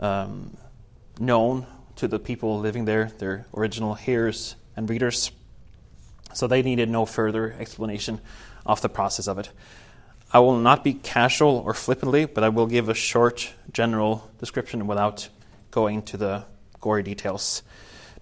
um, 0.00 0.56
known 1.20 1.66
to 1.96 2.08
the 2.08 2.18
people 2.18 2.58
living 2.58 2.86
there, 2.86 3.12
their 3.18 3.46
original 3.54 3.94
hearers 3.94 4.56
and 4.76 4.88
readers. 4.88 5.30
So 6.32 6.46
they 6.46 6.62
needed 6.62 6.88
no 6.88 7.04
further 7.06 7.54
explanation 7.58 8.20
of 8.66 8.80
the 8.80 8.88
process 8.88 9.28
of 9.28 9.38
it. 9.38 9.50
I 10.32 10.40
will 10.40 10.56
not 10.56 10.82
be 10.82 10.94
casual 10.94 11.62
or 11.64 11.74
flippantly, 11.74 12.24
but 12.24 12.42
I 12.42 12.48
will 12.48 12.66
give 12.66 12.88
a 12.88 12.94
short 12.94 13.52
general 13.72 14.28
description 14.40 14.86
without 14.86 15.28
going 15.70 16.02
to 16.02 16.16
the 16.16 16.44
gory 16.80 17.02
details 17.02 17.62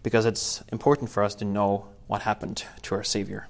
because 0.02 0.26
it's 0.26 0.62
important 0.72 1.10
for 1.10 1.22
us 1.22 1.36
to 1.36 1.44
know 1.44 1.86
what 2.08 2.22
happened 2.22 2.64
to 2.82 2.94
our 2.96 3.04
Savior. 3.04 3.48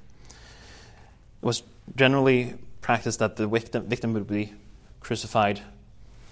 It 1.42 1.46
was 1.46 1.64
generally 1.96 2.54
practiced 2.82 3.18
that 3.18 3.34
the 3.34 3.48
victim, 3.48 3.86
victim 3.86 4.12
would 4.12 4.28
be 4.28 4.52
crucified 5.00 5.60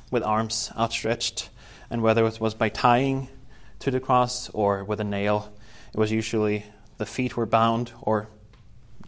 with 0.08 0.22
arms 0.22 0.70
outstretched, 0.78 1.50
and 1.90 2.00
whether 2.00 2.24
it 2.26 2.40
was 2.40 2.54
by 2.54 2.68
tying 2.68 3.28
to 3.80 3.90
the 3.90 3.98
cross 3.98 4.48
or 4.50 4.84
with 4.84 5.00
a 5.00 5.04
nail, 5.04 5.52
it 5.92 5.98
was 5.98 6.12
usually 6.12 6.64
the 6.98 7.06
feet 7.06 7.36
were 7.36 7.46
bound 7.46 7.90
or 8.02 8.28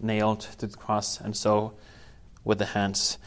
nailed 0.00 0.40
to 0.58 0.66
the 0.66 0.76
cross, 0.76 1.20
and 1.20 1.36
so 1.36 1.74
with 2.42 2.58
the 2.58 2.66
hands. 2.66 3.18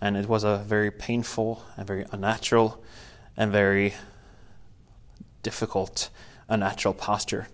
And 0.00 0.16
it 0.16 0.28
was 0.28 0.44
a 0.44 0.58
very 0.58 0.92
painful 0.92 1.64
and 1.76 1.84
very 1.84 2.06
unnatural 2.12 2.80
and 3.36 3.50
very 3.50 3.94
difficult, 5.42 6.10
unnatural 6.48 6.94
posture. 6.94 7.48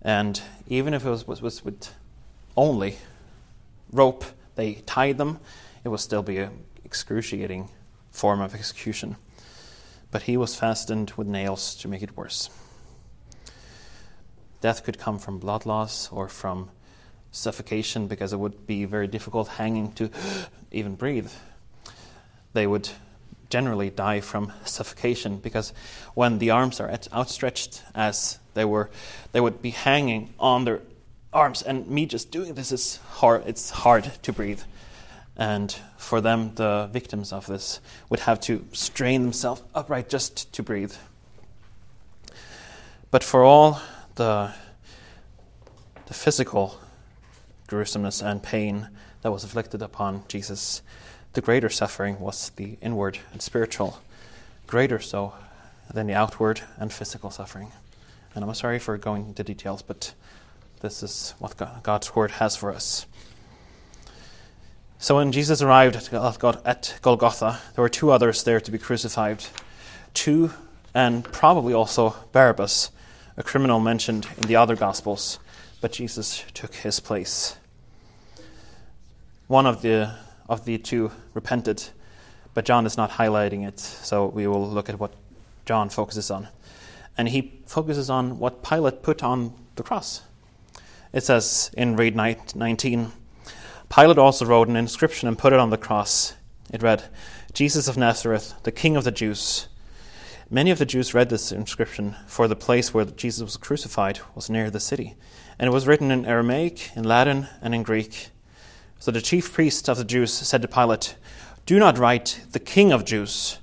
And 0.00 0.40
even 0.68 0.94
if 0.94 1.04
it 1.04 1.10
was, 1.10 1.26
was, 1.26 1.42
was 1.42 1.62
with 1.62 1.94
only 2.56 2.96
rope, 3.92 4.24
they 4.56 4.74
tied 4.74 5.18
them, 5.18 5.38
it 5.84 5.88
would 5.88 6.00
still 6.00 6.22
be 6.22 6.38
an 6.38 6.64
excruciating 6.84 7.70
form 8.10 8.40
of 8.40 8.54
execution. 8.54 9.16
But 10.10 10.22
he 10.22 10.36
was 10.36 10.56
fastened 10.56 11.12
with 11.16 11.26
nails 11.26 11.74
to 11.76 11.88
make 11.88 12.02
it 12.02 12.16
worse. 12.16 12.50
Death 14.60 14.84
could 14.84 14.98
come 14.98 15.18
from 15.18 15.38
blood 15.38 15.64
loss 15.64 16.10
or 16.12 16.28
from 16.28 16.70
suffocation 17.30 18.08
because 18.08 18.32
it 18.32 18.38
would 18.38 18.66
be 18.66 18.84
very 18.84 19.06
difficult 19.06 19.48
hanging 19.48 19.92
to 19.92 20.10
even 20.72 20.96
breathe. 20.96 21.30
They 22.52 22.66
would 22.66 22.88
generally 23.48 23.90
die 23.90 24.20
from 24.20 24.52
suffocation 24.64 25.38
because 25.38 25.72
when 26.14 26.38
the 26.38 26.50
arms 26.50 26.80
are 26.80 26.90
outstretched 27.12 27.82
as 27.94 28.38
they 28.54 28.64
were, 28.64 28.90
they 29.32 29.40
would 29.40 29.62
be 29.62 29.70
hanging 29.70 30.34
on 30.38 30.64
their 30.64 30.80
arms. 31.32 31.62
And 31.62 31.86
me 31.88 32.06
just 32.06 32.30
doing 32.30 32.54
this 32.54 32.72
is 32.72 32.96
hard. 32.96 33.44
It's 33.46 33.70
hard 33.70 34.12
to 34.22 34.32
breathe. 34.32 34.62
And 35.36 35.74
for 35.96 36.20
them, 36.20 36.54
the 36.56 36.88
victims 36.92 37.32
of 37.32 37.46
this 37.46 37.80
would 38.08 38.20
have 38.20 38.40
to 38.40 38.66
strain 38.72 39.22
themselves 39.22 39.62
upright 39.74 40.08
just 40.08 40.52
to 40.52 40.62
breathe. 40.62 40.94
But 43.10 43.24
for 43.24 43.42
all 43.42 43.80
the, 44.16 44.52
the 46.06 46.14
physical 46.14 46.78
gruesomeness 47.66 48.20
and 48.20 48.42
pain 48.42 48.88
that 49.22 49.32
was 49.32 49.42
inflicted 49.44 49.82
upon 49.82 50.24
Jesus, 50.28 50.82
the 51.32 51.40
greater 51.40 51.68
suffering 51.68 52.20
was 52.20 52.50
the 52.56 52.76
inward 52.82 53.18
and 53.32 53.40
spiritual, 53.40 54.00
greater 54.66 54.98
so 54.98 55.34
than 55.92 56.06
the 56.06 56.14
outward 56.14 56.62
and 56.76 56.92
physical 56.92 57.30
suffering. 57.30 57.72
And 58.34 58.44
I'm 58.44 58.54
sorry 58.54 58.78
for 58.78 58.96
going 58.98 59.26
into 59.26 59.42
details, 59.42 59.82
but 59.82 60.14
this 60.80 61.02
is 61.02 61.34
what 61.38 61.56
God's 61.82 62.14
word 62.14 62.32
has 62.32 62.56
for 62.56 62.72
us. 62.72 63.06
So 64.98 65.16
when 65.16 65.32
Jesus 65.32 65.62
arrived 65.62 65.96
at 65.96 66.10
Golgotha, 67.02 67.60
there 67.74 67.82
were 67.82 67.88
two 67.88 68.10
others 68.10 68.44
there 68.44 68.60
to 68.60 68.70
be 68.70 68.78
crucified. 68.78 69.44
Two, 70.12 70.52
and 70.94 71.24
probably 71.24 71.72
also 71.72 72.16
Barabbas, 72.32 72.90
a 73.36 73.42
criminal 73.42 73.80
mentioned 73.80 74.26
in 74.36 74.42
the 74.42 74.56
other 74.56 74.76
Gospels, 74.76 75.38
but 75.80 75.92
Jesus 75.92 76.44
took 76.52 76.74
his 76.74 77.00
place. 77.00 77.56
One 79.46 79.66
of 79.66 79.82
the, 79.82 80.16
of 80.48 80.64
the 80.64 80.78
two 80.78 81.12
repented, 81.34 81.84
but 82.52 82.64
John 82.64 82.84
is 82.84 82.96
not 82.96 83.12
highlighting 83.12 83.66
it, 83.66 83.80
so 83.80 84.26
we 84.26 84.46
will 84.46 84.68
look 84.68 84.88
at 84.88 84.98
what 84.98 85.14
John 85.64 85.88
focuses 85.88 86.30
on. 86.30 86.48
And 87.16 87.28
he 87.28 87.62
focuses 87.66 88.10
on 88.10 88.38
what 88.38 88.62
Pilate 88.62 89.02
put 89.02 89.22
on 89.22 89.54
the 89.76 89.82
cross. 89.82 90.22
It 91.12 91.24
says 91.24 91.70
in 91.76 91.96
read 91.96 92.14
19 92.14 93.12
Pilate 93.88 94.18
also 94.18 94.46
wrote 94.46 94.68
an 94.68 94.76
inscription 94.76 95.26
and 95.26 95.36
put 95.36 95.52
it 95.52 95.58
on 95.58 95.70
the 95.70 95.76
cross. 95.76 96.34
It 96.72 96.82
read, 96.82 97.04
Jesus 97.52 97.88
of 97.88 97.96
Nazareth, 97.96 98.54
the 98.62 98.70
King 98.70 98.96
of 98.96 99.02
the 99.02 99.10
Jews. 99.10 99.66
Many 100.48 100.70
of 100.70 100.78
the 100.78 100.86
Jews 100.86 101.12
read 101.12 101.28
this 101.28 101.50
inscription, 101.50 102.14
for 102.28 102.46
the 102.46 102.54
place 102.54 102.94
where 102.94 103.04
Jesus 103.04 103.42
was 103.42 103.56
crucified 103.56 104.20
was 104.36 104.48
near 104.48 104.70
the 104.70 104.78
city. 104.78 105.16
And 105.58 105.66
it 105.66 105.72
was 105.72 105.88
written 105.88 106.12
in 106.12 106.24
Aramaic, 106.24 106.90
in 106.94 107.02
Latin, 107.02 107.48
and 107.60 107.74
in 107.74 107.82
Greek. 107.82 108.28
So 109.00 109.10
the 109.10 109.20
chief 109.20 109.52
priest 109.52 109.88
of 109.88 109.96
the 109.96 110.04
Jews 110.04 110.32
said 110.32 110.62
to 110.62 110.68
Pilate, 110.68 111.16
Do 111.66 111.80
not 111.80 111.98
write 111.98 112.42
the 112.52 112.60
King 112.60 112.92
of 112.92 113.04
Jews 113.04 113.58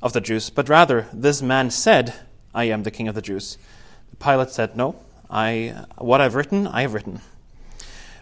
of 0.00 0.14
the 0.14 0.20
Jews, 0.22 0.48
but 0.48 0.68
rather 0.68 1.08
this 1.12 1.42
man 1.42 1.70
said, 1.70 2.14
I 2.54 2.64
am 2.64 2.84
the 2.84 2.90
King 2.90 3.08
of 3.08 3.14
the 3.14 3.22
Jews. 3.22 3.58
Pilate 4.18 4.50
said, 4.50 4.76
No, 4.76 4.96
I 5.30 5.84
what 5.98 6.20
I've 6.20 6.34
written, 6.34 6.66
I 6.66 6.82
have 6.82 6.94
written. 6.94 7.20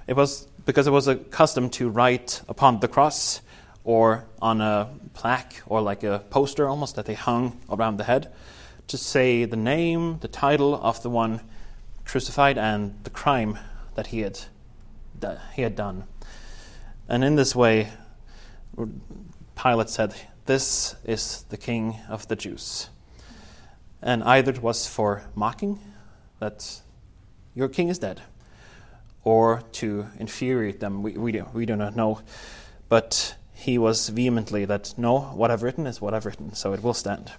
It 0.06 0.16
was 0.16 0.46
because 0.64 0.86
it 0.86 0.92
was 0.92 1.08
a 1.08 1.16
custom 1.16 1.70
to 1.70 1.88
write 1.88 2.42
upon 2.48 2.80
the 2.80 2.88
cross 2.88 3.40
or 3.84 4.24
on 4.42 4.60
a 4.60 4.88
plaque 5.14 5.62
or 5.66 5.80
like 5.80 6.02
a 6.02 6.24
poster 6.30 6.68
almost 6.68 6.96
that 6.96 7.06
they 7.06 7.14
hung 7.14 7.60
around 7.70 7.98
the 7.98 8.04
head 8.04 8.32
to 8.88 8.96
say 8.96 9.44
the 9.44 9.56
name, 9.56 10.18
the 10.20 10.28
title 10.28 10.74
of 10.74 11.02
the 11.02 11.10
one 11.10 11.40
crucified, 12.04 12.56
and 12.56 12.94
the 13.02 13.10
crime 13.10 13.58
that 13.96 14.08
he 14.08 14.20
had, 14.20 14.38
that 15.18 15.40
he 15.54 15.62
had 15.62 15.74
done. 15.74 16.04
And 17.08 17.24
in 17.24 17.34
this 17.36 17.54
way, 17.54 17.88
Pilate 19.60 19.88
said, 19.88 20.14
This 20.46 20.94
is 21.04 21.44
the 21.48 21.56
king 21.56 21.96
of 22.08 22.28
the 22.28 22.36
Jews. 22.36 22.88
And 24.00 24.22
either 24.22 24.52
it 24.52 24.62
was 24.62 24.86
for 24.86 25.24
mocking, 25.34 25.80
that 26.38 26.80
your 27.56 27.68
king 27.68 27.88
is 27.88 27.98
dead, 27.98 28.22
or 29.24 29.62
to 29.72 30.06
infuriate 30.20 30.78
them. 30.78 31.02
We, 31.02 31.12
we, 31.12 31.32
do, 31.32 31.48
we 31.52 31.66
do 31.66 31.74
not 31.74 31.96
know. 31.96 32.20
But 32.88 33.34
he 33.54 33.78
was 33.78 34.10
vehemently 34.10 34.66
that, 34.66 34.94
no, 34.96 35.18
what 35.18 35.50
I've 35.50 35.64
written 35.64 35.86
is 35.86 36.00
what 36.00 36.14
I've 36.14 36.26
written, 36.26 36.54
so 36.54 36.72
it 36.74 36.82
will 36.82 36.94
stand. 36.94 37.32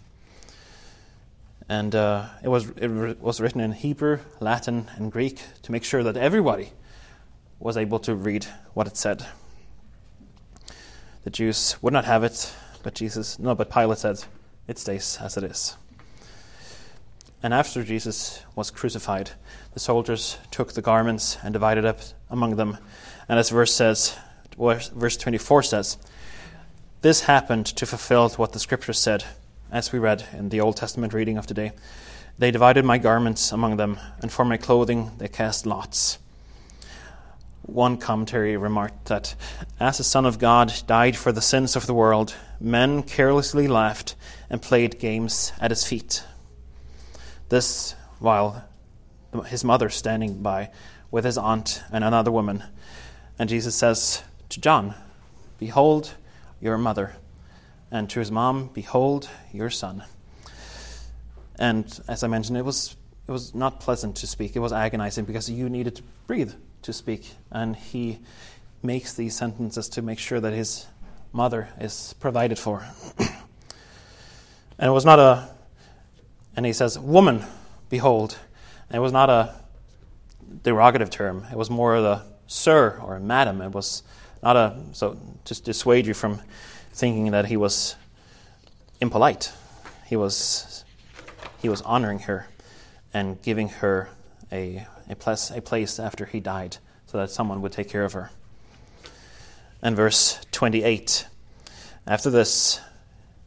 And 1.70 1.96
uh, 1.96 2.26
it, 2.44 2.48
was, 2.48 2.70
it 2.78 3.22
was 3.22 3.40
written 3.40 3.62
in 3.62 3.74
Hebrew, 3.74 4.20
Latin, 4.40 4.90
and 4.96 5.12
Greek 5.12 5.40
to 5.62 5.72
make 5.72 5.84
sure 5.84 6.04
that 6.04 6.18
everybody 6.18 6.72
was 7.60 7.78
able 7.78 8.00
to 8.00 8.16
read 8.16 8.46
what 8.74 8.88
it 8.88 8.98
said. 8.98 9.26
The 11.24 11.30
Jews 11.30 11.78
would 11.82 11.94
not 11.94 12.06
have 12.06 12.24
it, 12.24 12.54
but 12.84 12.96
Jesus, 12.96 13.38
no, 13.38 13.54
but 13.54 13.70
Pilate 13.70 14.00
said, 14.00 14.24
it 14.68 14.80
stays 14.80 15.18
as 15.22 15.38
it 15.38 15.44
is. 15.44 15.78
And 17.44 17.54
after 17.54 17.84
Jesus 17.84 18.44
was 18.56 18.72
crucified, 18.72 19.32
the 19.78 19.82
soldiers 19.82 20.40
took 20.50 20.74
the 20.74 20.82
garments 20.82 21.38
and 21.44 21.54
divided 21.54 21.86
up 21.86 22.00
among 22.32 22.56
them. 22.56 22.80
And 23.30 23.38
as 23.38 23.52
verse 23.52 23.72
says, 23.72 24.18
verse 24.58 25.18
24 25.18 25.62
says, 25.62 26.00
this 27.04 27.22
happened 27.22 27.68
to 27.68 27.86
fulfill 27.86 28.28
what 28.30 28.54
the 28.54 28.60
scripture 28.60 28.92
said, 28.92 29.24
as 29.72 29.92
we 29.92 30.00
read 30.00 30.26
in 30.34 30.50
the 30.50 30.62
Old 30.62 30.78
Testament 30.78 31.14
reading 31.14 31.38
of 31.38 31.46
today. 31.46 31.74
They 32.40 32.50
divided 32.50 32.86
my 32.86 32.98
garments 32.98 33.52
among 33.52 33.78
them, 33.78 34.00
and 34.20 34.32
for 34.32 34.44
my 34.44 34.58
clothing 34.58 35.12
they 35.20 35.28
cast 35.28 35.68
lots. 35.68 36.18
One 37.62 37.98
commentary 37.98 38.58
remarked 38.58 39.06
that 39.06 39.36
as 39.80 40.00
the 40.00 40.04
Son 40.04 40.26
of 40.26 40.40
God 40.40 40.74
died 40.88 41.16
for 41.16 41.32
the 41.32 41.40
sins 41.40 41.76
of 41.76 41.86
the 41.86 41.94
world, 41.94 42.34
men 42.60 43.04
carelessly 43.04 43.68
laughed 43.68 44.16
and 44.50 44.60
played 44.60 44.98
games 44.98 45.54
at 45.62 45.70
his 45.70 45.86
feet. 45.86 46.24
This 47.50 47.94
while 48.18 48.68
his 49.48 49.64
mother 49.64 49.90
standing 49.90 50.42
by 50.42 50.72
with 51.12 51.26
his 51.26 51.38
aunt 51.38 51.84
and 51.92 52.04
another 52.04 52.32
woman. 52.32 52.64
And 53.40 53.50
Jesus 53.50 53.76
says 53.76 54.24
to 54.50 54.60
John, 54.60 54.96
Behold 55.60 56.14
your 56.62 56.78
mother. 56.78 57.16
And 57.92 58.10
to 58.10 58.20
his 58.20 58.32
mom, 58.32 58.70
Behold 58.74 59.30
your 59.54 59.70
son. 59.70 60.04
And 61.60 62.00
as 62.08 62.24
I 62.24 62.28
mentioned, 62.28 62.58
it 62.58 62.66
was, 62.66 62.96
it 63.28 63.32
was 63.32 63.56
not 63.56 63.80
pleasant 63.80 64.16
to 64.18 64.28
speak. 64.28 64.56
It 64.56 64.60
was 64.60 64.74
agonizing 64.74 65.26
because 65.26 65.50
you 65.50 65.70
needed 65.70 65.96
to 65.96 66.04
breathe 66.28 66.54
to 66.84 66.94
speak. 66.94 67.32
And 67.52 67.76
he 67.76 68.20
makes 68.84 69.14
these 69.14 69.36
sentences 69.36 69.90
to 69.90 70.02
make 70.02 70.20
sure 70.20 70.40
that 70.40 70.54
his 70.54 70.86
mother 71.34 71.70
is 71.80 72.14
provided 72.20 72.60
for. 72.60 72.86
and 73.18 73.30
it 74.80 74.92
was 74.92 75.06
not 75.06 75.20
a, 75.20 75.50
and 76.56 76.66
he 76.66 76.74
says, 76.74 76.98
Woman, 76.98 77.44
behold. 77.90 78.38
And 78.90 78.98
it 78.98 79.00
was 79.00 79.12
not 79.12 79.30
a 79.30 79.56
derogative 80.64 81.10
term, 81.10 81.46
it 81.52 81.58
was 81.58 81.70
more 81.70 81.96
of 81.96 82.06
a 82.06 82.26
sir 82.48 83.00
or 83.04 83.16
a 83.16 83.20
madam. 83.20 83.62
It 83.62 83.72
was 83.72 84.04
not 84.42 84.56
a, 84.56 84.80
so 84.94 85.20
to 85.46 85.62
dissuade 85.62 86.06
you 86.06 86.14
from 86.14 86.42
thinking 86.94 87.32
that 87.32 87.48
he 87.48 87.58
was 87.58 87.96
impolite. 89.02 89.52
He 90.06 90.16
was, 90.16 90.86
he 91.62 91.70
was 91.70 91.82
honoring 91.82 92.20
her. 92.20 92.48
and 93.14 93.42
giving 93.42 93.70
her 93.70 94.10
a, 94.52 94.86
a, 95.10 95.16
a 95.56 95.62
place 95.62 96.00
after 96.00 96.26
he 96.26 96.40
died 96.40 96.78
so 97.08 97.18
that 97.18 97.32
someone 97.32 97.62
would 97.62 97.72
take 97.72 97.90
care 97.90 98.04
of 98.04 98.14
her. 98.14 98.30
And 99.82 99.96
verse 99.96 100.40
28 100.52 101.28
After 102.06 102.30
this, 102.30 102.80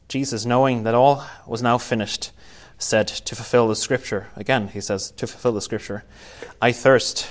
Jesus, 0.09 0.45
knowing 0.45 0.83
that 0.85 0.95
all 0.95 1.25
was 1.47 1.63
now 1.63 1.79
finished, 1.79 2.33
said 2.81 3.07
to 3.07 3.37
fulfill 3.37 3.69
the 3.69 3.77
scripture. 3.77 4.27
Again, 4.35 4.69
he 4.69 4.81
says, 4.81 5.13
to 5.13 5.27
fulfill 5.27 5.53
the 5.53 5.61
scripture, 5.61 6.03
I 6.61 6.73
thirst. 6.73 7.29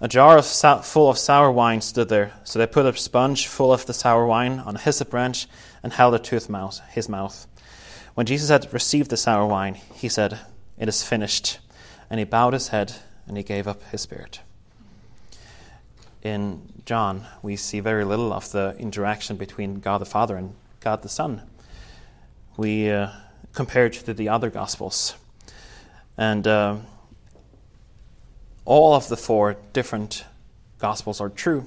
A 0.00 0.08
jar 0.08 0.36
of 0.36 0.46
full 0.84 1.08
of 1.08 1.16
sour 1.16 1.50
wine 1.50 1.80
stood 1.80 2.08
there, 2.08 2.32
so 2.44 2.58
they 2.58 2.66
put 2.66 2.84
a 2.84 2.94
sponge 2.96 3.46
full 3.46 3.72
of 3.72 3.86
the 3.86 3.94
sour 3.94 4.26
wine 4.26 4.58
on 4.58 4.76
a 4.76 4.80
hyssop 4.80 5.10
branch 5.10 5.46
and 5.82 5.92
held 5.92 6.14
it 6.14 6.24
to 6.24 6.34
his 6.34 6.48
mouth. 6.48 6.80
His 6.90 7.08
mouth. 7.08 7.46
When 8.14 8.26
Jesus 8.26 8.50
had 8.50 8.72
received 8.74 9.10
the 9.10 9.16
sour 9.16 9.46
wine, 9.46 9.74
he 9.74 10.08
said, 10.08 10.40
It 10.76 10.88
is 10.88 11.02
finished. 11.02 11.60
And 12.10 12.18
he 12.18 12.24
bowed 12.24 12.52
his 12.52 12.68
head 12.68 12.94
and 13.26 13.36
he 13.36 13.42
gave 13.42 13.66
up 13.66 13.82
his 13.84 14.02
spirit. 14.02 14.40
In 16.22 16.62
John, 16.84 17.26
we 17.42 17.56
see 17.56 17.80
very 17.80 18.04
little 18.04 18.32
of 18.32 18.52
the 18.52 18.76
interaction 18.78 19.36
between 19.36 19.80
God 19.80 19.98
the 19.98 20.04
Father 20.04 20.36
and 20.36 20.54
God 20.80 21.02
the 21.02 21.08
Son 21.08 21.42
we 22.56 22.90
uh, 22.90 23.08
compared 23.52 23.92
to 23.92 24.14
the 24.14 24.28
other 24.28 24.50
Gospels. 24.50 25.14
And 26.16 26.46
uh, 26.46 26.76
all 28.64 28.94
of 28.94 29.08
the 29.08 29.16
four 29.16 29.56
different 29.72 30.24
Gospels 30.78 31.20
are 31.20 31.28
true, 31.28 31.66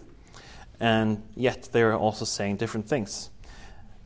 and 0.80 1.24
yet 1.36 1.69
they're 1.71 1.95
also 1.95 2.26
saying 2.26 2.58
different 2.58 2.88
things. 2.88 3.30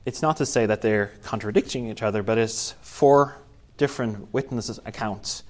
It's 0.05 0.21
not 0.21 0.37
to 0.37 0.45
say 0.45 0.65
that 0.65 0.81
they're 0.81 1.11
contradicting 1.23 1.89
each 1.89 2.03
other, 2.03 2.23
but 2.23 2.37
it's 2.37 2.73
four 2.81 3.35
different 3.77 4.33
witnesses' 4.33 4.79
accounts 4.85 5.43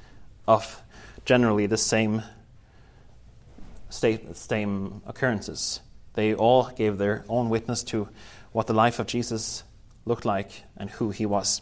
of 0.48 0.82
generally 1.26 1.66
the 1.66 1.78
same 1.78 2.24
state, 3.90 4.36
same 4.36 5.02
occurrences. 5.06 5.82
They 6.14 6.34
all 6.34 6.70
gave 6.76 6.98
their 6.98 7.26
own 7.28 7.50
witness 7.50 7.84
to 7.86 8.10
what 8.52 8.68
the 8.68 8.74
life 8.74 9.00
of 9.00 9.08
Jesus 9.08 9.64
looked 10.06 10.26
like 10.26 10.64
and 10.78 10.90
who 10.90 11.12
he 11.12 11.26
was. 11.26 11.62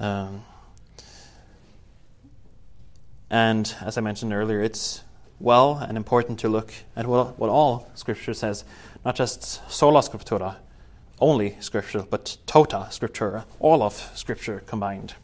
Um, 0.00 0.44
and 3.30 3.74
as 3.80 3.98
I 3.98 4.00
mentioned 4.00 4.32
earlier, 4.32 4.60
it's 4.62 5.02
well 5.40 5.76
and 5.76 5.96
important 5.96 6.38
to 6.40 6.48
look 6.48 6.72
at 6.96 7.06
what, 7.06 7.38
what 7.38 7.50
all 7.50 7.90
Scripture 7.94 8.34
says, 8.34 8.64
not 9.04 9.16
just 9.16 9.70
sola 9.70 10.00
scriptura, 10.00 10.56
only 11.20 11.56
Scripture, 11.60 12.04
but 12.08 12.36
tota 12.46 12.88
scriptura, 12.90 13.44
all 13.58 13.82
of 13.82 13.94
Scripture 14.14 14.62
combined. 14.66 15.14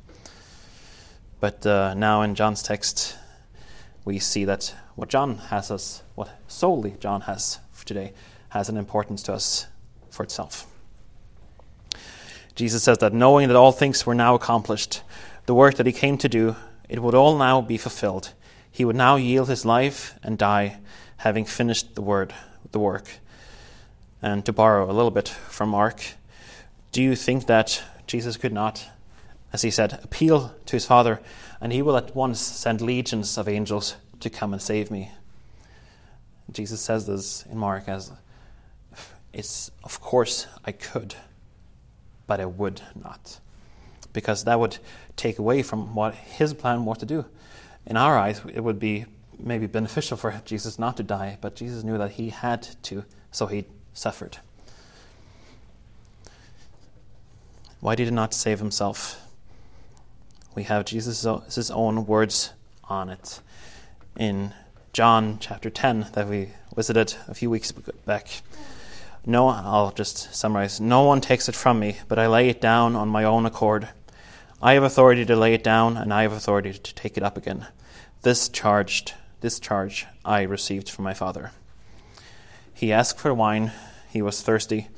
But 1.40 1.66
uh, 1.66 1.94
now 1.94 2.22
in 2.22 2.34
John's 2.34 2.62
text, 2.62 3.16
we 4.04 4.18
see 4.18 4.44
that 4.44 4.74
what 4.96 5.08
John 5.08 5.38
has 5.38 5.70
us, 5.70 6.02
what 6.14 6.30
solely 6.48 6.96
John 7.00 7.22
has 7.22 7.58
for 7.72 7.86
today, 7.86 8.12
has 8.50 8.68
an 8.68 8.76
importance 8.76 9.22
to 9.24 9.32
us 9.32 9.66
for 10.10 10.22
itself. 10.22 10.66
Jesus 12.54 12.82
says 12.82 12.98
that 12.98 13.12
knowing 13.12 13.48
that 13.48 13.56
all 13.56 13.72
things 13.72 14.06
were 14.06 14.14
now 14.14 14.34
accomplished, 14.34 15.02
the 15.46 15.54
work 15.54 15.74
that 15.74 15.86
he 15.86 15.92
came 15.92 16.16
to 16.18 16.28
do, 16.28 16.56
it 16.88 17.02
would 17.02 17.14
all 17.14 17.36
now 17.36 17.60
be 17.60 17.76
fulfilled. 17.76 18.32
He 18.70 18.84
would 18.84 18.96
now 18.96 19.16
yield 19.16 19.48
his 19.48 19.64
life 19.64 20.18
and 20.22 20.38
die, 20.38 20.78
having 21.18 21.44
finished 21.44 21.94
the 21.94 22.02
word, 22.02 22.32
the 22.70 22.78
work. 22.78 23.18
And 24.22 24.44
to 24.46 24.52
borrow 24.52 24.90
a 24.90 24.92
little 24.92 25.10
bit 25.10 25.28
from 25.28 25.70
Mark, 25.70 26.02
do 26.92 27.02
you 27.02 27.16
think 27.16 27.46
that 27.46 27.82
Jesus 28.06 28.36
could 28.36 28.52
not, 28.52 28.86
as 29.52 29.62
he 29.62 29.70
said, 29.70 29.98
appeal 30.02 30.54
to 30.66 30.76
his 30.76 30.86
Father, 30.86 31.20
and 31.60 31.72
he 31.72 31.82
will 31.82 31.96
at 31.96 32.14
once 32.14 32.40
send 32.40 32.80
legions 32.80 33.36
of 33.36 33.48
angels 33.48 33.96
to 34.20 34.30
come 34.30 34.52
and 34.52 34.62
save 34.62 34.90
me? 34.90 35.10
Jesus 36.52 36.80
says 36.80 37.06
this 37.06 37.44
in 37.46 37.58
Mark 37.58 37.88
as, 37.88 38.12
it's 39.32 39.70
of 39.82 40.00
course 40.00 40.46
I 40.64 40.72
could 40.72 41.16
but 42.26 42.40
I 42.40 42.46
would 42.46 42.82
not. 42.94 43.40
Because 44.12 44.44
that 44.44 44.60
would 44.60 44.78
take 45.16 45.38
away 45.38 45.62
from 45.62 45.94
what 45.94 46.14
his 46.14 46.54
plan 46.54 46.84
was 46.84 46.98
to 46.98 47.06
do. 47.06 47.24
In 47.86 47.96
our 47.96 48.18
eyes, 48.18 48.40
it 48.52 48.60
would 48.60 48.78
be 48.78 49.06
maybe 49.38 49.66
beneficial 49.66 50.16
for 50.16 50.40
Jesus 50.44 50.78
not 50.78 50.96
to 50.96 51.02
die, 51.02 51.38
but 51.40 51.56
Jesus 51.56 51.82
knew 51.82 51.98
that 51.98 52.12
he 52.12 52.30
had 52.30 52.62
to, 52.84 53.04
so 53.30 53.46
he 53.46 53.66
suffered. 53.92 54.38
Why 57.80 57.94
did 57.94 58.06
he 58.06 58.10
not 58.10 58.32
save 58.32 58.60
himself? 58.60 59.20
We 60.54 60.62
have 60.62 60.84
Jesus' 60.84 61.26
own 61.70 62.06
words 62.06 62.52
on 62.84 63.10
it 63.10 63.40
in 64.16 64.54
John 64.92 65.38
chapter 65.40 65.68
10 65.68 66.06
that 66.12 66.28
we 66.28 66.50
visited 66.76 67.16
a 67.26 67.34
few 67.34 67.50
weeks 67.50 67.72
back. 67.72 68.42
No, 69.26 69.48
I'll 69.48 69.90
just 69.90 70.34
summarize. 70.34 70.82
No 70.82 71.02
one 71.02 71.22
takes 71.22 71.48
it 71.48 71.54
from 71.54 71.80
me, 71.80 71.96
but 72.08 72.18
I 72.18 72.26
lay 72.26 72.50
it 72.50 72.60
down 72.60 72.94
on 72.94 73.08
my 73.08 73.24
own 73.24 73.46
accord. 73.46 73.88
I 74.60 74.74
have 74.74 74.82
authority 74.82 75.24
to 75.24 75.34
lay 75.34 75.54
it 75.54 75.64
down, 75.64 75.96
and 75.96 76.12
I 76.12 76.22
have 76.22 76.32
authority 76.32 76.74
to 76.74 76.94
take 76.94 77.16
it 77.16 77.22
up 77.22 77.38
again. 77.38 77.66
This 78.20 78.50
charged, 78.50 79.14
this 79.40 79.58
charge 79.58 80.06
I 80.26 80.42
received 80.42 80.90
from 80.90 81.04
my 81.04 81.14
Father. 81.14 81.52
He 82.74 82.92
asked 82.92 83.18
for 83.18 83.32
wine. 83.32 83.72
He 84.10 84.20
was 84.20 84.42
thirsty. 84.42 84.88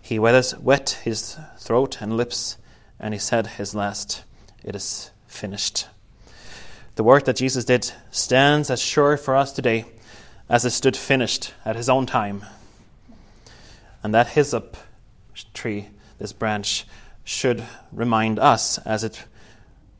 He 0.00 0.16
wet 0.18 1.00
his 1.02 1.36
throat 1.58 2.00
and 2.00 2.16
lips, 2.16 2.58
and 3.00 3.12
he 3.14 3.18
said 3.18 3.46
his 3.48 3.74
last, 3.74 4.22
It 4.62 4.76
is 4.76 5.10
finished. 5.26 5.88
The 6.94 7.04
work 7.04 7.24
that 7.24 7.36
Jesus 7.36 7.64
did 7.64 7.90
stands 8.12 8.70
as 8.70 8.80
sure 8.80 9.16
for 9.16 9.34
us 9.34 9.50
today 9.52 9.86
as 10.48 10.64
it 10.64 10.70
stood 10.70 10.96
finished 10.96 11.52
at 11.64 11.74
his 11.74 11.88
own 11.88 12.06
time 12.06 12.44
and 14.02 14.14
that 14.14 14.28
hyssop 14.28 14.76
tree, 15.54 15.88
this 16.18 16.32
branch, 16.32 16.86
should 17.24 17.64
remind 17.92 18.38
us, 18.38 18.78
as 18.78 19.04
it 19.04 19.24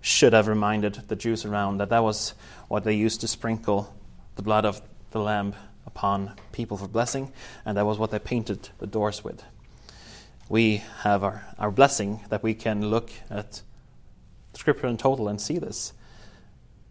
should 0.01 0.33
have 0.33 0.49
reminded 0.49 0.95
the 1.09 1.17
Jews 1.17 1.45
around, 1.45 1.79
that 1.79 1.91
that 1.91 2.03
was 2.03 2.35
what 2.69 2.85
they 2.85 2.95
used 2.95 3.21
to 3.21 3.29
sprinkle 3.29 3.95
the 4.35 4.43
blood 4.43 4.65
of 4.65 4.83
the 5.13 5.21
lamb 5.21 5.55
upon 5.87 6.33
people 6.53 6.77
for 6.77 6.89
blessing, 6.89 7.33
and 7.65 7.77
that 7.77 7.87
was 7.87 7.99
what 7.99 8.11
they 8.11 8.19
painted 8.19 8.71
the 8.79 8.87
doors 8.87 9.23
with. 9.23 9.45
We 10.49 10.83
have 11.03 11.23
our, 11.23 11.45
our 11.59 11.71
blessing 11.71 12.21
that 12.29 12.43
we 12.43 12.55
can 12.55 12.91
look 12.91 13.11
at 13.31 13.63
Scripture 14.55 14.87
in 14.87 14.97
total 14.97 15.29
and 15.29 15.41
see 15.41 15.59
this, 15.59 15.93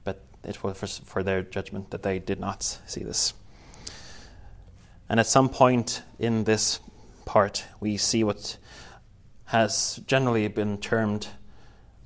but 0.03 0.21
it 0.43 0.63
was 0.63 0.77
for, 0.77 0.87
for 0.87 1.23
their 1.23 1.41
judgment 1.41 1.91
that 1.91 2.03
they 2.03 2.19
did 2.19 2.39
not 2.39 2.63
see 2.63 3.03
this. 3.03 3.33
And 5.09 5.19
at 5.19 5.27
some 5.27 5.49
point 5.49 6.03
in 6.19 6.45
this 6.45 6.79
part, 7.31 7.63
we 7.79 7.95
see 7.95 8.25
what 8.25 8.57
has 9.45 10.01
generally 10.05 10.49
been 10.49 10.77
termed 10.77 11.29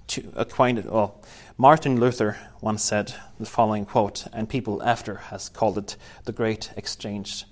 to 0.05 0.31
acquainted. 0.35 0.85
Well, 0.85 1.19
Martin 1.57 1.99
Luther 1.99 2.38
once 2.61 2.83
said 2.83 3.15
the 3.39 3.47
following 3.47 3.88
quote, 3.88 4.27
and 4.31 4.47
people 4.47 4.83
after 4.83 5.15
has 5.31 5.49
called 5.49 5.79
it 5.79 5.97
the 6.25 6.31
Great 6.31 6.69
Exchange. 6.77 7.45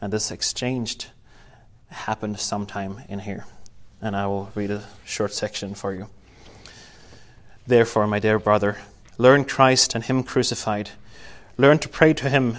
And 0.00 0.12
this 0.12 0.32
exchange 0.32 1.06
happened 1.90 2.40
sometime 2.40 3.04
in 3.08 3.20
here. 3.20 3.46
And 4.00 4.16
I 4.16 4.26
will 4.26 4.50
read 4.56 4.72
a 4.72 4.82
short 5.04 5.32
section 5.32 5.76
for 5.76 5.94
you. 5.94 6.08
Therefore, 7.68 8.08
my 8.08 8.18
dear 8.18 8.40
brother, 8.40 8.78
learn 9.16 9.44
Christ 9.44 9.94
and 9.94 10.02
Him 10.02 10.24
crucified. 10.24 10.90
Learn 11.56 11.78
to 11.78 11.88
pray 11.88 12.14
to 12.14 12.28
Him, 12.28 12.58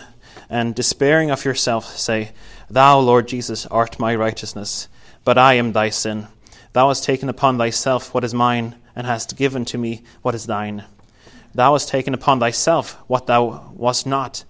and 0.50 0.74
despairing 0.74 1.32
of 1.32 1.44
yourself, 1.44 1.98
say, 1.98 2.32
Thou, 2.74 2.98
Lord 3.02 3.28
Jesus, 3.28 3.68
art 3.68 4.00
my 4.00 4.16
righteousness, 4.16 4.88
but 5.24 5.38
I 5.38 5.54
am 5.54 5.74
thy 5.74 5.92
sin. 5.92 6.26
Thou 6.74 6.88
hast 6.88 7.04
taken 7.04 7.30
upon 7.30 7.60
thyself 7.60 8.12
what 8.16 8.24
is 8.24 8.34
mine, 8.34 8.74
and 8.96 9.06
hast 9.06 9.38
given 9.38 9.64
to 9.66 9.78
me 9.78 10.02
what 10.24 10.34
is 10.34 10.48
thine. 10.48 10.86
Thou 11.54 11.74
hast 11.74 11.90
taken 11.90 12.16
upon 12.16 12.40
thyself 12.40 12.94
what 13.06 13.28
thou 13.28 13.72
wast 13.76 14.08
not, 14.08 14.44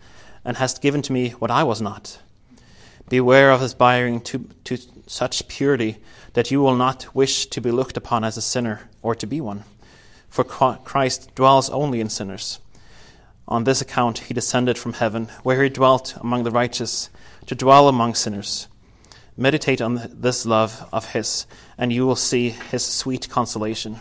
and 0.46 0.56
hast 0.56 0.82
given 0.82 1.02
to 1.02 1.12
me 1.12 1.32
what 1.32 1.52
I 1.52 1.64
was 1.64 1.82
not. 1.82 2.22
Beware 3.10 3.52
of 3.52 3.62
aspiring 3.62 4.22
to, 4.22 4.50
to 4.64 4.78
such 5.06 5.50
purity 5.50 5.98
that 6.32 6.50
you 6.50 6.62
will 6.62 6.78
not 6.78 7.14
wish 7.14 7.48
to 7.48 7.60
be 7.60 7.72
looked 7.72 7.98
upon 7.98 8.24
as 8.24 8.38
a 8.38 8.42
sinner 8.42 8.90
or 9.02 9.16
to 9.16 9.28
be 9.28 9.42
one. 9.42 9.66
For 10.30 10.46
Christ 10.46 11.36
dwells 11.36 11.70
only 11.70 12.00
in 12.00 12.08
sinners. 12.08 12.60
On 13.50 13.66
this 13.66 13.82
account 13.82 14.20
he 14.20 14.34
descended 14.34 14.78
from 14.78 14.94
heaven, 14.94 15.28
where 15.44 15.62
he 15.62 15.68
dwelt 15.68 16.16
among 16.22 16.44
the 16.44 16.52
righteous 16.52 17.10
to 17.48 17.56
dwell 17.56 17.88
among 17.88 18.16
sinners. 18.16 18.68
Meditate 19.36 19.82
on 19.82 20.10
this 20.14 20.46
love 20.46 20.88
of 20.92 21.14
His, 21.14 21.48
and 21.78 21.92
you 21.92 22.06
will 22.06 22.16
see 22.16 22.50
His 22.50 22.86
sweet 22.86 23.30
consolation. 23.30 24.00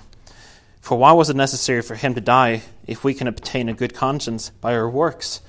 For 0.80 0.98
why 0.98 1.12
was 1.12 1.30
it 1.30 1.36
necessary 1.36 1.82
for 1.82 1.94
Him 1.94 2.14
to 2.14 2.20
die 2.20 2.62
if 2.86 3.04
we 3.04 3.14
can 3.14 3.26
obtain 3.26 3.68
a 3.68 3.74
good 3.74 3.94
conscience 3.94 4.50
by 4.60 4.74
our 4.74 4.90
works 4.90 5.40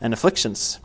and 0.00 0.12
afflictions? 0.12 0.80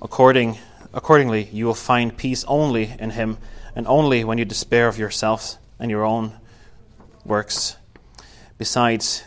According, 0.00 0.58
accordingly, 0.94 1.48
you 1.52 1.66
will 1.66 1.74
find 1.74 2.16
peace 2.16 2.44
only 2.44 2.94
in 2.98 3.10
Him, 3.10 3.38
and 3.74 3.86
only 3.86 4.24
when 4.24 4.38
you 4.38 4.44
despair 4.44 4.88
of 4.88 4.98
yourselves 4.98 5.58
and 5.78 5.90
your 5.90 6.04
own 6.04 6.32
works. 7.24 7.76
Besides, 8.56 9.22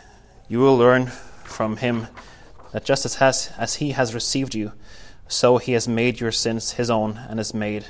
you 0.48 0.58
will 0.58 0.76
learn 0.76 1.06
from 1.44 1.78
him 1.78 2.08
that 2.72 2.84
just 2.84 3.06
as, 3.06 3.14
has, 3.14 3.50
as 3.56 3.76
he 3.76 3.92
has 3.92 4.14
received 4.14 4.54
you, 4.54 4.72
so 5.32 5.56
he 5.56 5.72
has 5.72 5.88
made 5.88 6.20
your 6.20 6.30
sins 6.30 6.72
his 6.72 6.90
own 6.90 7.16
and 7.16 7.38
has 7.38 7.54
made 7.54 7.86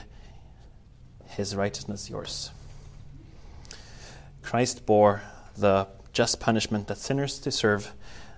his 1.26 1.56
righteousness 1.56 2.08
yours. 2.08 2.52
Christ 4.42 4.86
bore 4.86 5.22
the 5.56 5.88
just 6.12 6.38
punishment 6.38 6.86
that 6.86 6.98
sinners 6.98 7.40
deserve, 7.40 7.92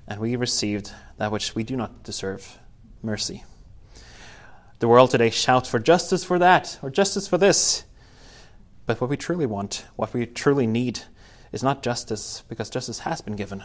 and 0.08 0.20
we 0.20 0.36
received 0.36 0.90
that 1.18 1.30
which 1.30 1.54
we 1.54 1.64
do 1.64 1.76
not 1.76 2.02
deserve 2.02 2.58
mercy. 3.02 3.44
The 4.78 4.88
world 4.88 5.10
today 5.10 5.28
shouts 5.28 5.68
for 5.68 5.78
justice 5.78 6.24
for 6.24 6.38
that, 6.38 6.78
or 6.80 6.88
justice 6.88 7.28
for 7.28 7.36
this. 7.36 7.84
But 8.86 9.02
what 9.02 9.10
we 9.10 9.18
truly 9.18 9.46
want, 9.46 9.84
what 9.96 10.14
we 10.14 10.24
truly 10.24 10.66
need, 10.66 11.00
is 11.52 11.62
not 11.62 11.82
justice, 11.82 12.42
because 12.48 12.70
justice 12.70 13.00
has 13.00 13.20
been 13.20 13.36
given. 13.36 13.62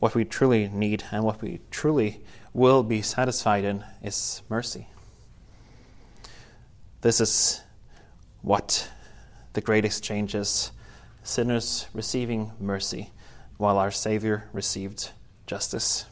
What 0.00 0.16
we 0.16 0.24
truly 0.24 0.68
need 0.68 1.04
and 1.12 1.22
what 1.22 1.40
we 1.40 1.60
truly 1.70 2.22
will 2.52 2.82
be 2.82 3.02
satisfied 3.02 3.64
in 3.64 3.84
is 4.02 4.42
mercy. 4.48 4.86
This 7.00 7.20
is 7.20 7.60
what 8.42 8.88
the 9.54 9.60
great 9.60 9.84
exchange 9.84 10.34
is 10.34 10.72
sinners 11.22 11.86
receiving 11.94 12.52
mercy, 12.60 13.10
while 13.56 13.78
our 13.78 13.90
Savior 13.90 14.48
received 14.52 15.10
justice. 15.46 16.04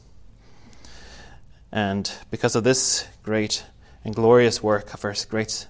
And 1.73 2.11
because 2.31 2.57
of 2.57 2.65
this 2.65 3.07
great 3.23 3.65
and 4.05 4.15
glorious 4.15 4.63
work 4.63 4.95
of 4.95 5.05
our 5.05 5.15
great 5.29 5.67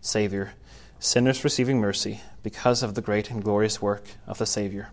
Savior, 0.00 0.52
sinners 0.98 1.44
receiving 1.44 1.80
mercy 1.80 2.20
because 2.42 2.82
of 2.82 2.94
the 2.94 3.02
great 3.02 3.30
and 3.30 3.42
glorious 3.42 3.80
work 3.80 4.04
of 4.26 4.38
the 4.38 4.46
Savior. 4.46 4.90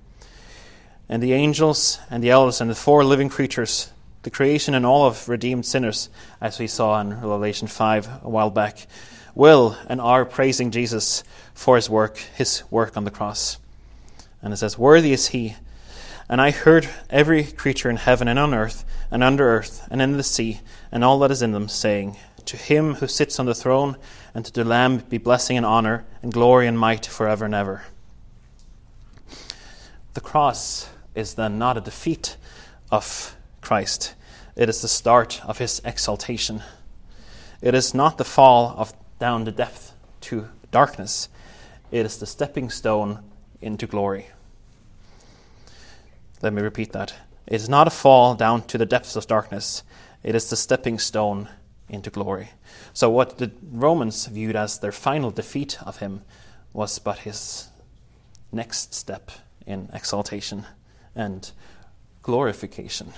And 1.07 1.21
the 1.21 1.33
angels 1.33 1.99
and 2.09 2.23
the 2.23 2.29
elders 2.29 2.61
and 2.61 2.69
the 2.69 2.75
four 2.75 3.03
living 3.03 3.29
creatures, 3.29 3.91
the 4.23 4.29
creation 4.29 4.75
and 4.75 4.85
all 4.85 5.05
of 5.05 5.27
redeemed 5.27 5.65
sinners, 5.65 6.09
as 6.39 6.59
we 6.59 6.67
saw 6.67 6.99
in 7.01 7.09
Revelation 7.09 7.67
5 7.67 8.23
a 8.23 8.29
while 8.29 8.49
back, 8.49 8.85
will 9.33 9.77
and 9.87 9.99
are 9.99 10.25
praising 10.25 10.71
Jesus 10.71 11.23
for 11.53 11.75
his 11.75 11.89
work, 11.89 12.17
his 12.17 12.63
work 12.69 12.97
on 12.97 13.03
the 13.03 13.11
cross. 13.11 13.57
And 14.41 14.53
it 14.53 14.57
says, 14.57 14.77
Worthy 14.77 15.13
is 15.13 15.29
he. 15.29 15.55
And 16.29 16.39
I 16.39 16.51
heard 16.51 16.87
every 17.09 17.43
creature 17.43 17.89
in 17.89 17.97
heaven 17.97 18.27
and 18.27 18.39
on 18.39 18.53
earth 18.53 18.85
and 19.09 19.23
under 19.23 19.49
earth 19.49 19.87
and 19.91 20.01
in 20.01 20.17
the 20.17 20.23
sea 20.23 20.61
and 20.91 21.03
all 21.03 21.19
that 21.19 21.31
is 21.31 21.41
in 21.41 21.51
them 21.51 21.67
saying, 21.67 22.17
To 22.45 22.57
him 22.57 22.95
who 22.95 23.07
sits 23.07 23.39
on 23.39 23.45
the 23.45 23.55
throne 23.55 23.97
and 24.33 24.45
to 24.45 24.51
the 24.51 24.63
Lamb 24.63 24.99
be 25.09 25.17
blessing 25.17 25.57
and 25.57 25.65
honor 25.65 26.05
and 26.21 26.31
glory 26.31 26.67
and 26.67 26.79
might 26.79 27.05
forever 27.05 27.45
and 27.45 27.55
ever. 27.55 27.83
The 30.13 30.21
cross 30.21 30.89
is 31.15 31.35
then 31.35 31.57
not 31.57 31.77
a 31.77 31.81
defeat 31.81 32.37
of 32.91 33.35
Christ, 33.61 34.15
it 34.55 34.67
is 34.69 34.81
the 34.81 34.87
start 34.87 35.41
of 35.45 35.59
his 35.59 35.81
exaltation. 35.85 36.63
It 37.61 37.73
is 37.73 37.93
not 37.93 38.17
the 38.17 38.25
fall 38.25 38.73
of 38.77 38.93
down 39.19 39.45
the 39.45 39.51
depth 39.51 39.93
to 40.21 40.49
darkness, 40.71 41.29
it 41.91 42.05
is 42.05 42.17
the 42.17 42.25
stepping 42.25 42.69
stone 42.69 43.19
into 43.61 43.85
glory. 43.85 44.27
Let 46.41 46.53
me 46.53 46.61
repeat 46.61 46.91
that. 46.93 47.13
It 47.45 47.55
is 47.55 47.69
not 47.69 47.87
a 47.87 47.91
fall 47.91 48.33
down 48.33 48.63
to 48.63 48.77
the 48.77 48.85
depths 48.85 49.15
of 49.15 49.27
darkness, 49.27 49.83
it 50.23 50.35
is 50.35 50.49
the 50.49 50.55
stepping 50.55 50.97
stone 50.99 51.49
into 51.89 52.09
glory. 52.09 52.49
So, 52.93 53.09
what 53.09 53.37
the 53.37 53.51
Romans 53.71 54.25
viewed 54.25 54.55
as 54.55 54.79
their 54.79 54.91
final 54.91 55.31
defeat 55.31 55.77
of 55.83 55.97
him 55.97 56.21
was 56.73 56.97
but 56.99 57.19
his 57.19 57.67
next 58.51 58.93
step 58.93 59.31
in 59.65 59.89
exaltation 59.93 60.65
and 61.15 61.51
glorification. 62.23 63.13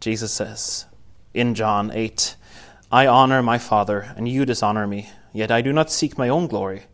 Jesus 0.00 0.32
says 0.32 0.86
in 1.34 1.54
John 1.54 1.90
8, 1.92 2.34
I 2.90 3.06
honor 3.06 3.42
my 3.42 3.58
Father, 3.58 4.12
and 4.16 4.26
you 4.26 4.44
dishonor 4.44 4.86
me. 4.86 5.10
Yet 5.32 5.50
I 5.50 5.60
do 5.60 5.72
not 5.72 5.92
seek 5.92 6.18
my 6.18 6.28
own 6.28 6.46
glory. 6.48 6.84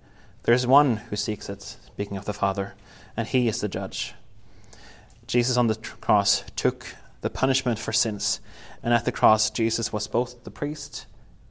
There 0.43 0.55
is 0.55 0.67
one 0.67 0.97
who 0.97 1.17
seeks 1.17 1.49
it, 1.49 1.63
speaking 1.63 2.17
of 2.17 2.27
the 2.27 2.35
Father, 2.35 2.75
and 3.17 3.27
he 3.27 3.49
is 3.49 3.61
the 3.61 3.69
judge. 3.69 4.15
Jesus 5.27 5.57
on 5.57 5.69
the 5.69 5.77
cross 6.01 6.45
took 6.55 6.95
the 7.21 7.31
punishment 7.31 7.79
for 7.79 7.93
sins, 7.93 8.41
and 8.83 8.93
at 8.93 9.05
the 9.05 9.13
cross, 9.13 9.51
Jesus 9.51 9.93
was 9.93 10.07
both 10.07 10.45
the 10.45 10.51
priest 10.51 11.07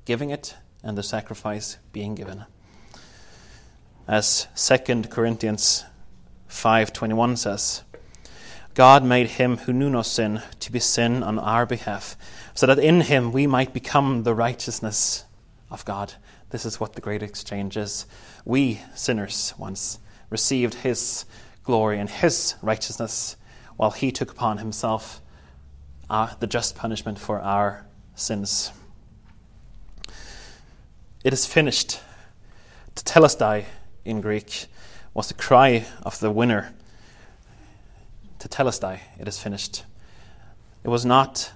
giving 0.06 0.30
it 0.30 0.56
and 0.84 0.98
the 0.98 1.04
sacrifice 1.04 1.78
being 1.92 2.16
given. 2.16 2.46
As 4.08 4.48
2 4.56 5.10
Corinthians 5.10 5.84
5:21 6.48 7.38
says, 7.38 7.84
God 8.76 9.06
made 9.06 9.28
him 9.28 9.56
who 9.56 9.72
knew 9.72 9.90
no 9.90 10.02
sin 10.02 10.42
to 10.60 10.72
be 10.72 10.80
sin 10.80 11.24
on 11.24 11.40
our 11.40 11.66
behalf, 11.66 12.18
so 12.54 12.68
that 12.68 12.78
in 12.78 13.02
him 13.02 13.32
we 13.32 13.48
might 13.48 13.74
become 13.74 14.24
the 14.24 14.36
righteousness 14.36 15.24
of 15.72 15.86
God. 15.86 16.14
This 16.50 16.66
is 16.66 16.78
what 16.78 16.92
the 16.92 17.00
great 17.00 17.24
exchange 17.24 17.78
is. 17.78 18.06
We, 18.44 18.82
sinners, 18.94 19.54
once 19.58 20.00
received 20.30 20.74
his 20.74 21.24
glory 21.64 22.00
and 22.00 22.10
his 22.10 22.56
righteousness, 22.62 23.38
while 23.78 23.92
he 23.92 24.12
took 24.12 24.30
upon 24.30 24.58
himself 24.58 25.22
uh, 26.10 26.34
the 26.42 26.48
just 26.48 26.76
punishment 26.76 27.18
for 27.18 27.40
our 27.40 27.86
sins. 28.14 28.74
It 31.24 31.32
is 31.32 31.46
finished. 31.46 32.02
Tetelestai 32.94 33.66
in 34.04 34.20
Greek 34.20 34.66
was 35.14 35.30
the 35.30 35.34
cry 35.34 35.86
of 36.04 36.20
the 36.20 36.30
winner. 36.30 36.74
Tetelestai, 38.48 39.00
it 39.20 39.28
is 39.28 39.40
finished. 39.40 39.84
It 40.84 40.90
was 40.90 41.06
not 41.06 41.52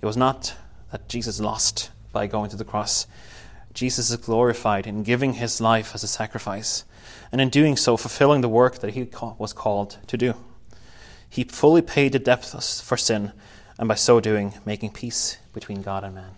it 0.00 0.06
was 0.06 0.16
not 0.16 0.54
that 0.92 1.08
Jesus 1.08 1.40
lost 1.40 1.90
by 2.12 2.26
going 2.26 2.50
to 2.50 2.56
the 2.56 2.64
cross. 2.64 3.06
Jesus 3.74 4.10
is 4.10 4.16
glorified 4.16 4.86
in 4.86 5.02
giving 5.02 5.34
his 5.34 5.60
life 5.60 5.94
as 5.94 6.02
a 6.02 6.08
sacrifice, 6.08 6.84
and 7.30 7.40
in 7.40 7.50
doing 7.50 7.76
so, 7.76 7.96
fulfilling 7.96 8.40
the 8.40 8.48
work 8.48 8.78
that 8.78 8.94
he 8.94 9.08
was 9.38 9.52
called 9.52 9.98
to 10.06 10.16
do. 10.16 10.34
He 11.28 11.44
fully 11.44 11.82
paid 11.82 12.12
the 12.12 12.18
debt 12.18 12.44
for 12.44 12.96
sin, 12.96 13.32
and 13.78 13.88
by 13.88 13.96
so 13.96 14.20
doing, 14.20 14.54
making 14.64 14.92
peace 14.92 15.38
between 15.52 15.82
God 15.82 16.04
and 16.04 16.14
man. 16.14 16.32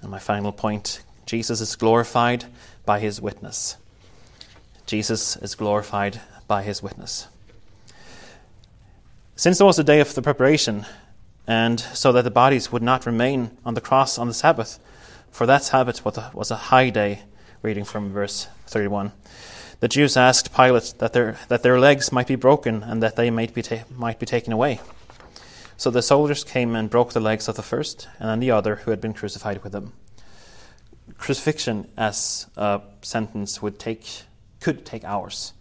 And 0.00 0.10
my 0.10 0.18
final 0.18 0.50
point 0.50 1.02
Jesus 1.26 1.60
is 1.60 1.76
glorified 1.76 2.46
by 2.84 2.98
his 2.98 3.20
witness. 3.20 3.76
Jesus 4.86 5.36
is 5.36 5.54
glorified 5.54 6.20
by 6.48 6.62
his 6.62 6.82
witness. 6.82 7.28
Since 9.34 9.62
it 9.62 9.64
was 9.64 9.78
a 9.78 9.84
day 9.84 10.00
of 10.00 10.14
the 10.14 10.20
preparation, 10.20 10.84
and 11.46 11.80
so 11.80 12.12
that 12.12 12.22
the 12.22 12.30
bodies 12.30 12.70
would 12.70 12.82
not 12.82 13.06
remain 13.06 13.56
on 13.64 13.72
the 13.72 13.80
cross 13.80 14.18
on 14.18 14.28
the 14.28 14.34
Sabbath, 14.34 14.78
for 15.30 15.46
that 15.46 15.64
Sabbath 15.64 16.04
was 16.04 16.50
a 16.50 16.56
high 16.56 16.90
day, 16.90 17.22
reading 17.62 17.84
from 17.84 18.12
verse 18.12 18.48
31. 18.66 19.10
The 19.80 19.88
Jews 19.88 20.18
asked 20.18 20.54
Pilate 20.54 20.94
that 20.98 21.14
their, 21.14 21.38
that 21.48 21.62
their 21.62 21.80
legs 21.80 22.12
might 22.12 22.26
be 22.26 22.36
broken 22.36 22.82
and 22.82 23.02
that 23.02 23.16
they 23.16 23.30
might 23.30 23.54
be, 23.54 23.62
ta- 23.62 23.84
might 23.96 24.18
be 24.18 24.26
taken 24.26 24.52
away. 24.52 24.80
So 25.78 25.90
the 25.90 26.02
soldiers 26.02 26.44
came 26.44 26.76
and 26.76 26.90
broke 26.90 27.14
the 27.14 27.18
legs 27.20 27.48
of 27.48 27.56
the 27.56 27.62
first 27.62 28.08
and 28.18 28.28
then 28.28 28.40
the 28.40 28.50
other 28.50 28.76
who 28.76 28.90
had 28.90 29.00
been 29.00 29.14
crucified 29.14 29.64
with 29.64 29.72
them. 29.72 29.94
Crucifixion 31.16 31.88
as 31.96 32.48
a 32.56 32.82
sentence 33.00 33.62
would 33.62 33.78
take, 33.78 34.24
could 34.60 34.84
take 34.84 35.04
hours, 35.04 35.54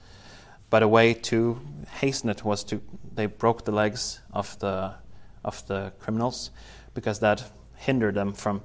but 0.69 0.83
a 0.83 0.89
way 0.89 1.13
to 1.13 1.61
hasten 2.01 2.29
it 2.29 2.43
was 2.43 2.65
to 2.65 2.81
they 3.13 3.25
broke 3.25 3.65
the 3.65 3.71
legs 3.71 4.21
of 4.33 4.57
the 4.59 4.95
of 5.43 5.65
the 5.67 5.91
criminals 5.99 6.51
because 6.93 7.19
that 7.19 7.51
hindered 7.75 8.15
them 8.15 8.33
from 8.33 8.61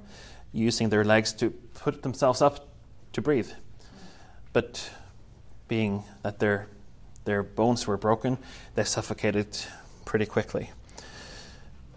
using 0.51 0.89
their 0.89 1.03
legs 1.03 1.33
to 1.33 1.49
put 1.49 2.03
themselves 2.03 2.41
up 2.41 2.67
to 3.13 3.21
breathe. 3.21 3.49
But 4.53 4.91
being 5.67 6.03
that 6.23 6.39
their, 6.39 6.67
their 7.25 7.43
bones 7.43 7.87
were 7.87 7.97
broken, 7.97 8.37
they 8.75 8.83
suffocated 8.83 9.47
pretty 10.05 10.25
quickly. 10.25 10.71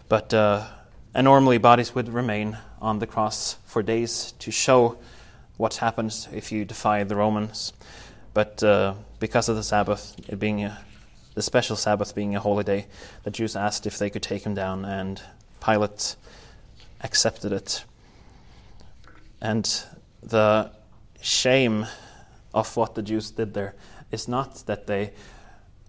But 0.08 0.34
uh, 0.34 0.66
and 1.14 1.24
normally 1.24 1.58
bodies 1.58 1.94
would 1.94 2.08
remain 2.08 2.58
on 2.80 2.98
the 2.98 3.06
cross 3.06 3.56
for 3.66 3.82
days 3.82 4.32
to 4.38 4.50
show 4.50 4.98
what 5.56 5.76
happens 5.76 6.28
if 6.32 6.50
you 6.50 6.64
defy 6.64 7.04
the 7.04 7.16
Romans. 7.16 7.72
But 8.32 8.62
uh, 8.62 8.94
because 9.18 9.48
of 9.48 9.56
the 9.56 9.62
Sabbath, 9.62 10.16
it 10.28 10.38
being 10.38 10.64
a, 10.64 10.78
the 11.34 11.42
special 11.42 11.76
Sabbath 11.76 12.14
being 12.14 12.34
a 12.34 12.40
holy 12.40 12.64
day, 12.64 12.86
the 13.22 13.30
Jews 13.30 13.56
asked 13.56 13.86
if 13.86 13.98
they 13.98 14.10
could 14.10 14.22
take 14.22 14.44
him 14.44 14.54
down, 14.54 14.84
and 14.84 15.20
Pilate 15.64 16.16
accepted 17.02 17.52
it. 17.52 17.84
And 19.40 19.82
the 20.22 20.72
shame 21.20 21.86
of 22.52 22.76
what 22.76 22.94
the 22.94 23.02
Jews 23.02 23.30
did 23.30 23.54
there 23.54 23.74
is 24.10 24.28
not 24.28 24.66
that 24.66 24.86
they 24.86 25.12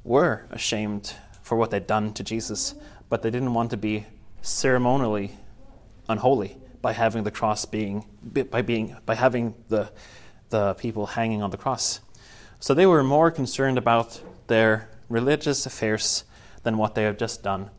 were 0.04 0.46
ashamed 0.52 1.14
for 1.42 1.58
what 1.58 1.72
they'd 1.72 1.88
done 1.88 2.14
to 2.14 2.24
Jesus, 2.24 2.76
but 3.10 3.22
they 3.22 3.30
didn't 3.30 3.54
want 3.54 3.72
to 3.72 3.78
be 3.78 4.06
ceremonially 4.42 5.32
unholy 6.08 6.58
by 6.82 6.94
having 6.94 7.24
the 7.24 7.32
cross 7.32 7.66
being 7.66 8.06
by 8.50 8.62
being 8.62 8.96
by 9.06 9.16
having 9.16 9.54
the 9.70 9.92
the 10.50 10.74
people 10.76 11.06
hanging 11.06 11.42
on 11.42 11.52
the 11.52 11.58
cross. 11.58 12.00
So 12.60 12.74
they 12.74 12.86
were 12.86 13.04
more 13.04 13.32
concerned 13.32 13.78
about 13.78 14.22
their 14.48 14.90
religious 15.12 15.66
affairs 15.66 16.24
than 16.64 16.78
what 16.78 16.96
they 16.96 17.04
have 17.04 17.18
just 17.18 17.44
done. 17.44 17.70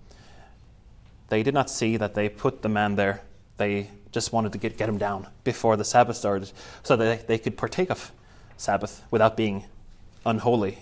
They 1.28 1.42
did 1.42 1.54
not 1.54 1.70
see 1.70 1.96
that 1.96 2.14
they 2.14 2.28
put 2.28 2.62
the 2.62 2.68
man 2.68 2.96
there. 2.96 3.22
They 3.56 3.88
just 4.10 4.32
wanted 4.32 4.52
to 4.52 4.58
get, 4.58 4.76
get 4.76 4.88
him 4.88 4.98
down 4.98 5.28
before 5.44 5.76
the 5.76 5.84
Sabbath 5.84 6.16
started 6.16 6.52
so 6.82 6.96
that 6.96 7.26
they 7.26 7.38
could 7.38 7.56
partake 7.56 7.90
of 7.90 8.12
Sabbath 8.56 9.02
without 9.10 9.36
being 9.36 9.64
unholy. 10.26 10.78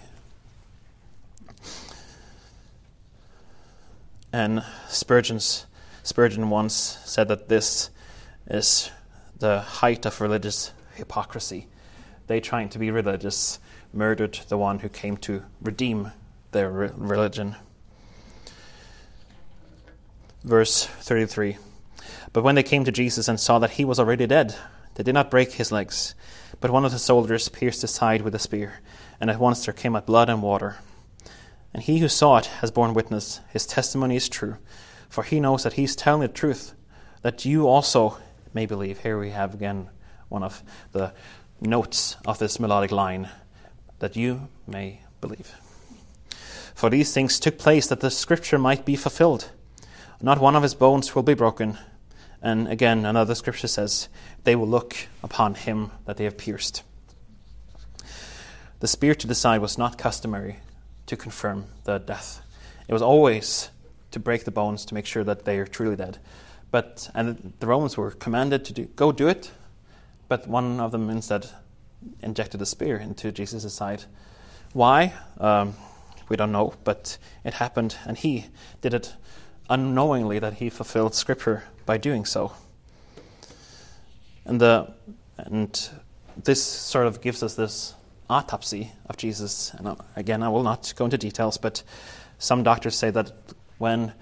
And 4.33 4.65
Spurgeon's, 4.89 5.67
Spurgeon 6.03 6.51
once 6.51 6.75
said 7.05 7.29
that 7.29 7.49
this 7.49 7.91
is 8.47 8.91
the 9.39 9.61
height 9.61 10.07
of 10.07 10.21
religious 10.21 10.73
hypocrisy. 10.95 11.67
They, 12.27 12.41
trying 12.41 12.69
to 12.71 12.79
be 12.79 12.91
religious, 12.91 13.59
murdered 13.93 14.39
the 14.49 14.59
one 14.59 14.81
who 14.81 14.89
came 14.89 15.17
to 15.19 15.43
redeem 15.61 16.13
their 16.53 16.71
re- 16.71 16.91
religion. 16.97 17.57
Verse 20.43 20.87
33 20.87 21.59
But 22.33 22.43
when 22.43 22.55
they 22.55 22.63
came 22.63 22.85
to 22.85 22.93
Jesus 22.93 23.29
and 23.29 23.39
saw 23.39 23.59
that 23.59 23.73
he 23.73 23.85
was 23.85 23.99
already 23.99 24.27
dead, 24.27 24.57
they 24.95 25.03
did 25.03 25.15
not 25.15 25.31
break 25.31 25.53
his 25.53 25.73
legs. 25.73 26.15
But 26.61 26.71
one 26.71 26.85
of 26.85 26.93
the 26.93 26.99
soldiers 26.99 27.49
pierced 27.49 27.83
his 27.83 27.91
side 27.91 28.23
with 28.23 28.35
a 28.35 28.39
spear, 28.39 28.81
and 29.21 29.31
at 29.31 29.39
once 29.39 29.65
there 29.65 29.75
came 29.75 29.97
out 29.97 30.07
blood 30.07 30.29
and 30.29 30.43
water. 30.43 30.77
And 31.73 31.83
he 31.83 31.99
who 31.99 32.09
saw 32.09 32.39
it 32.39 32.47
has 32.47 32.71
borne 32.71 32.95
witness. 32.95 33.41
His 33.51 33.67
testimony 33.67 34.17
is 34.17 34.29
true, 34.29 34.57
for 35.09 35.23
he 35.23 35.41
knows 35.41 35.63
that 35.63 35.75
he 35.75 35.85
is 35.85 35.97
telling 35.97 36.21
the 36.23 36.29
truth, 36.29 36.75
that 37.23 37.45
you 37.45 37.67
also 37.67 38.19
may 38.53 38.67
believe. 38.67 38.99
Here 39.01 39.19
we 39.19 39.31
have 39.31 39.55
again 39.55 39.89
one 40.29 40.43
of 40.43 40.63
the 40.93 41.13
notes 41.61 42.17
of 42.27 42.39
this 42.39 42.59
melodic 42.59 42.91
line 42.91 43.29
that 44.01 44.17
you 44.17 44.49
may 44.67 45.01
believe. 45.21 45.55
For 46.81 46.89
these 46.89 47.13
things 47.13 47.39
took 47.39 47.59
place 47.59 47.87
that 47.89 48.01
the 48.01 48.11
scripture 48.11 48.59
might 48.59 48.87
be 48.87 48.97
fulfilled. 48.97 49.51
Not 50.23 50.41
one 50.41 50.57
of 50.57 50.63
his 50.63 50.73
bones 50.73 51.15
will 51.15 51.23
be 51.23 51.35
broken. 51.35 51.77
And 52.41 52.67
again, 52.69 53.05
another 53.05 53.35
scripture 53.35 53.69
says, 53.69 54.09
They 54.45 54.57
will 54.57 54.67
look 54.67 54.97
upon 55.23 55.57
him 55.57 55.91
that 56.07 56.17
they 56.17 56.25
have 56.25 56.39
pierced. 56.39 56.83
The 58.79 58.89
spear 58.89 59.15
to 59.15 59.27
the 59.27 59.35
side 59.35 59.61
was 59.61 59.77
not 59.77 59.99
customary 59.99 60.57
to 61.05 61.19
confirm 61.19 61.67
the 61.85 61.99
death. 61.99 62.41
It 62.89 62.95
was 62.95 63.03
always 63.03 63.69
to 64.13 64.19
break 64.19 64.45
the 64.45 64.51
bones 64.51 64.87
to 64.87 64.95
make 64.95 65.05
sure 65.05 65.23
that 65.23 65.45
they 65.45 65.59
are 65.59 65.67
truly 65.67 65.97
dead. 65.97 66.17
But 66.71 67.11
and 67.15 67.53
the 67.61 67.67
Romans 67.67 67.99
were 67.99 68.13
commanded 68.13 68.65
to 68.65 68.73
do, 68.73 68.85
go 68.97 69.13
do 69.13 69.29
it, 69.29 69.51
but 70.29 70.49
one 70.49 70.81
of 70.81 70.93
them 70.93 71.11
instead 71.11 71.47
injected 72.23 72.63
a 72.63 72.65
spear 72.65 72.97
into 72.97 73.31
Jesus' 73.33 73.75
side. 73.75 74.05
Why? 74.73 75.13
Um, 75.37 75.75
we 76.31 76.37
don't 76.37 76.53
know, 76.53 76.73
but 76.85 77.19
it 77.45 77.55
happened, 77.55 77.97
and 78.07 78.17
he 78.17 78.47
did 78.81 78.95
it 78.95 79.13
unknowingly 79.69 80.39
that 80.39 80.55
he 80.55 80.71
fulfilled 80.71 81.15
Scripture 81.15 81.65
by 81.85 81.99
doing 81.99 82.25
so. 82.25 82.53
And 84.47 84.61
the 84.61 84.95
and 85.37 85.91
this 86.43 86.63
sort 86.63 87.07
of 87.07 87.21
gives 87.21 87.43
us 87.43 87.55
this 87.55 87.95
autopsy 88.29 88.93
of 89.07 89.17
Jesus. 89.17 89.73
And 89.75 89.89
uh, 89.89 89.97
again, 90.17 90.43
I 90.43 90.49
will 90.49 90.63
not 90.63 90.95
go 90.97 91.05
into 91.05 91.19
details, 91.19 91.59
but 91.59 91.83
some 92.39 92.63
doctors 92.63 92.97
say 92.97 93.11
that 93.11 93.33
when 93.79 94.13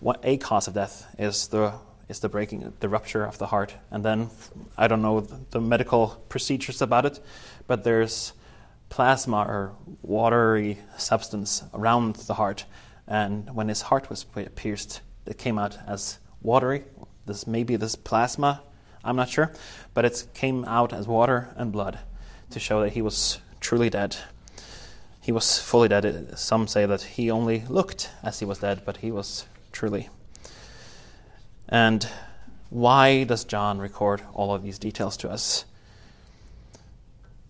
what 0.00 0.20
a 0.24 0.38
cause 0.38 0.66
of 0.66 0.74
death 0.74 1.14
is 1.18 1.48
the 1.48 1.74
is 2.08 2.20
the 2.20 2.28
breaking, 2.28 2.72
the 2.80 2.88
rupture 2.88 3.24
of 3.24 3.38
the 3.38 3.46
heart, 3.46 3.74
and 3.90 4.04
then 4.04 4.30
I 4.76 4.88
don't 4.88 5.02
know 5.02 5.20
the 5.20 5.60
medical 5.60 6.22
procedures 6.28 6.82
about 6.82 7.06
it, 7.06 7.20
but 7.66 7.84
there's 7.84 8.32
plasma 8.94 9.38
or 9.38 9.72
watery 10.02 10.78
substance 10.96 11.64
around 11.74 12.14
the 12.14 12.34
heart, 12.34 12.64
and 13.08 13.52
when 13.52 13.66
his 13.66 13.82
heart 13.82 14.08
was 14.08 14.24
pierced, 14.54 15.00
it 15.26 15.36
came 15.36 15.58
out 15.58 15.76
as 15.88 16.20
watery. 16.42 16.84
This 17.26 17.44
maybe 17.44 17.74
this 17.74 17.96
plasma, 17.96 18.62
I'm 19.02 19.16
not 19.16 19.28
sure, 19.28 19.52
but 19.94 20.04
it 20.04 20.28
came 20.32 20.64
out 20.66 20.92
as 20.92 21.08
water 21.08 21.52
and 21.56 21.72
blood 21.72 21.98
to 22.50 22.60
show 22.60 22.82
that 22.82 22.92
he 22.92 23.02
was 23.02 23.40
truly 23.58 23.90
dead. 23.90 24.16
He 25.20 25.32
was 25.32 25.58
fully 25.58 25.88
dead. 25.88 26.38
Some 26.38 26.68
say 26.68 26.86
that 26.86 27.02
he 27.02 27.32
only 27.32 27.64
looked 27.68 28.10
as 28.22 28.38
he 28.38 28.44
was 28.44 28.60
dead, 28.60 28.82
but 28.84 28.98
he 28.98 29.10
was 29.10 29.44
truly. 29.72 30.08
And 31.68 32.06
why 32.70 33.24
does 33.24 33.44
John 33.44 33.80
record 33.80 34.22
all 34.34 34.54
of 34.54 34.62
these 34.62 34.78
details 34.78 35.16
to 35.16 35.30
us? 35.30 35.64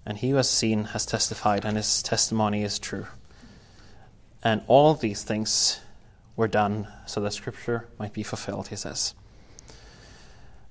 And 0.06 0.18
he 0.18 0.30
who 0.30 0.36
has 0.36 0.50
seen 0.50 0.84
has 0.86 1.06
testified, 1.06 1.64
and 1.64 1.76
his 1.76 2.02
testimony 2.02 2.62
is 2.62 2.78
true. 2.78 3.06
And 4.42 4.62
all 4.66 4.94
these 4.94 5.22
things 5.22 5.80
were 6.36 6.48
done 6.48 6.88
so 7.06 7.20
that 7.22 7.32
Scripture 7.32 7.88
might 7.98 8.12
be 8.12 8.22
fulfilled, 8.22 8.68
he 8.68 8.76
says. 8.76 9.14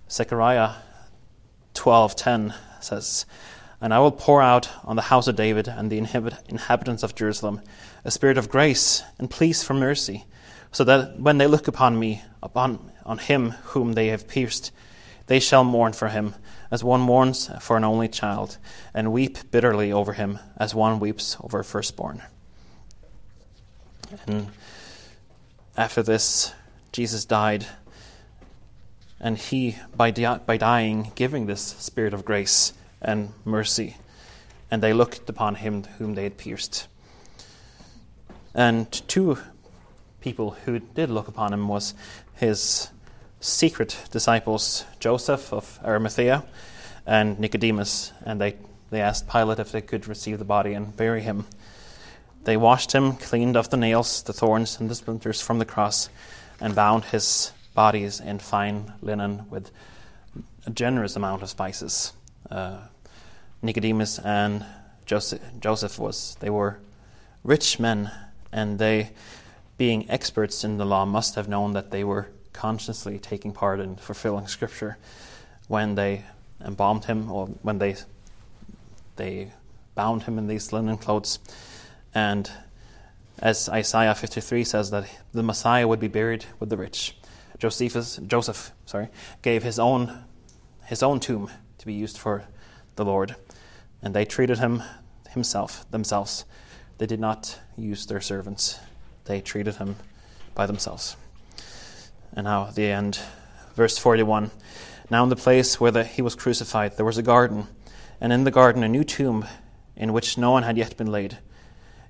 Zechariah 0.10 0.74
12:10 1.74 2.54
says, 2.80 3.26
"And 3.82 3.94
I 3.94 4.00
will 4.00 4.12
pour 4.12 4.42
out 4.42 4.70
on 4.84 4.96
the 4.96 5.04
house 5.04 5.28
of 5.28 5.36
David 5.36 5.68
and 5.68 5.92
the 5.92 5.98
inhabitants 5.98 7.02
of 7.02 7.16
Jerusalem 7.16 7.62
a 8.06 8.12
spirit 8.12 8.38
of 8.38 8.50
grace 8.50 9.02
and 9.18 9.32
pleas 9.32 9.64
for 9.64 9.74
mercy, 9.74 10.26
so 10.72 10.84
that 10.84 11.20
when 11.20 11.40
they 11.40 11.48
look 11.48 11.68
upon 11.68 11.98
me, 11.98 12.22
upon 12.44 12.92
on 13.06 13.18
him 13.18 13.52
whom 13.64 13.94
they 13.94 14.08
have 14.08 14.28
pierced, 14.28 14.72
they 15.28 15.40
shall 15.40 15.64
mourn 15.64 15.94
for 15.94 16.10
him, 16.10 16.36
as 16.74 16.84
one 16.84 17.00
mourns 17.00 17.52
for 17.60 17.78
an 17.78 17.84
only 17.84 18.08
child, 18.08 18.58
and 18.96 19.14
weep 19.14 19.38
bitterly 19.52 19.92
over 19.92 20.14
him, 20.14 20.40
as 20.58 20.74
one 20.74 21.00
weeps 21.00 21.38
over 21.40 21.60
a 21.60 21.64
firstborn. 21.64 22.24
And 24.26 24.48
after 25.78 26.02
this, 26.02 26.52
Jesus 26.92 27.26
died, 27.26 27.68
and 29.20 29.38
he, 29.38 29.78
by, 29.96 30.10
di- 30.10 30.40
by 30.48 30.58
dying, 30.58 31.12
giving 31.14 31.46
this 31.46 31.62
spirit 31.62 32.12
of 32.12 32.26
grace 32.26 32.74
and 33.00 33.34
mercy, 33.46 33.98
and 34.72 34.82
they 34.82 34.94
looked 34.94 35.30
upon 35.30 35.54
him 35.54 35.84
whom 36.00 36.16
they 36.16 36.24
had 36.24 36.40
pierced. 36.40 36.88
And 38.56 38.92
two 39.08 39.38
people 40.22 40.58
who 40.66 40.80
did 40.80 41.12
look 41.12 41.28
upon 41.28 41.54
him 41.54 41.68
was 41.68 41.94
his 42.34 42.90
secret 43.44 43.98
disciples, 44.10 44.86
Joseph 45.02 45.52
of 45.52 45.78
Arimathea 45.84 46.46
and 47.06 47.38
Nicodemus, 47.38 48.14
and 48.26 48.40
they, 48.40 48.56
they 48.90 49.02
asked 49.02 49.28
Pilate 49.28 49.60
if 49.60 49.74
they 49.74 49.82
could 49.82 50.08
receive 50.08 50.40
the 50.40 50.46
body 50.46 50.74
and 50.74 50.96
bury 50.96 51.22
him. 51.22 51.46
They 52.46 52.56
washed 52.56 52.94
him, 52.94 53.18
cleaned 53.18 53.58
off 53.58 53.70
the 53.70 53.76
nails, 53.76 54.24
the 54.24 54.32
thorns, 54.32 54.80
and 54.80 54.90
the 54.90 54.96
splinters 54.96 55.42
from 55.42 55.60
the 55.60 55.66
cross, 55.66 56.10
and 56.62 56.74
bound 56.74 57.06
his 57.06 57.52
bodies 57.74 58.22
in 58.22 58.40
fine 58.40 58.94
linen 59.02 59.46
with 59.50 59.72
a 60.66 60.70
generous 60.70 61.18
amount 61.18 61.42
of 61.42 61.50
spices. 61.50 62.14
Uh, 62.50 62.78
Nicodemus 63.62 64.20
and 64.20 64.66
Joseph, 65.06 65.42
Joseph 65.60 66.00
was 66.00 66.38
they 66.40 66.50
were 66.50 66.80
rich 67.44 67.78
men, 67.78 68.10
and 68.54 68.80
they 68.80 69.12
being 69.78 70.10
experts 70.10 70.64
in 70.64 70.78
the 70.78 70.86
law, 70.86 71.04
must 71.04 71.36
have 71.36 71.50
known 71.50 71.74
that 71.74 71.92
they 71.92 72.06
were 72.06 72.30
consciously 72.54 73.20
taking 73.20 73.52
part 73.52 73.80
in 73.80 73.96
fulfilling 73.96 74.48
Scripture 74.48 74.98
when 75.68 75.96
they 75.96 76.24
embalmed 76.64 77.06
him 77.06 77.32
or 77.32 77.48
when 77.62 77.80
they 77.80 77.96
they 79.16 79.52
bound 79.96 80.24
him 80.24 80.38
in 80.38 80.48
these 80.48 80.74
linen 80.74 80.98
clothes. 80.98 81.40
And 82.16 82.50
as 83.40 83.70
Isaiah 83.70 84.16
53 84.16 84.64
says, 84.64 84.90
that 84.92 85.08
the 85.34 85.44
Messiah 85.44 85.88
would 85.88 86.00
be 86.00 86.08
buried 86.08 86.46
with 86.60 86.70
the 86.70 86.78
rich. 86.78 87.16
Josephus, 87.60 88.20
Joseph 88.26 88.72
sorry, 88.86 89.10
gave 89.44 89.62
his 89.62 89.78
own, 89.78 90.24
his 90.86 91.04
own 91.04 91.20
tomb 91.20 91.52
to 91.78 91.86
be 91.86 91.94
used 91.94 92.18
for 92.18 92.46
the 92.96 93.06
Lord. 93.06 93.36
And 94.02 94.16
they 94.16 94.26
treated 94.26 94.58
him 94.58 94.82
himself, 95.30 95.90
themselves. 95.92 96.46
They 96.98 97.06
did 97.06 97.20
not 97.20 97.60
use 97.78 98.06
their 98.08 98.22
servants 98.22 98.80
they 99.26 99.42
treated 99.42 99.76
him 99.76 99.96
by 100.56 100.66
themselves. 100.66 101.16
And 102.36 102.46
now 102.46 102.72
the 102.72 102.92
end, 102.92 103.20
verse 103.76 103.98
41. 103.98 104.50
Now 105.10 105.24
in 105.24 105.30
the 105.30 105.36
place 105.36 105.80
where 105.80 105.92
the, 105.92 106.04
he 106.04 106.22
was 106.22 106.36
crucified, 106.36 106.98
there 106.98 107.06
was 107.06 107.18
a 107.18 107.24
garden, 107.24 107.68
and 108.20 108.34
in 108.34 108.44
the 108.44 108.52
garden 108.52 108.84
a 108.84 108.90
new 108.90 109.04
tomb 109.04 109.46
in 109.96 110.14
which 110.14 110.38
no 110.38 110.52
one 110.52 110.64
had 110.64 110.78
yet 110.78 110.98
been 110.98 111.12
laid. 111.12 111.38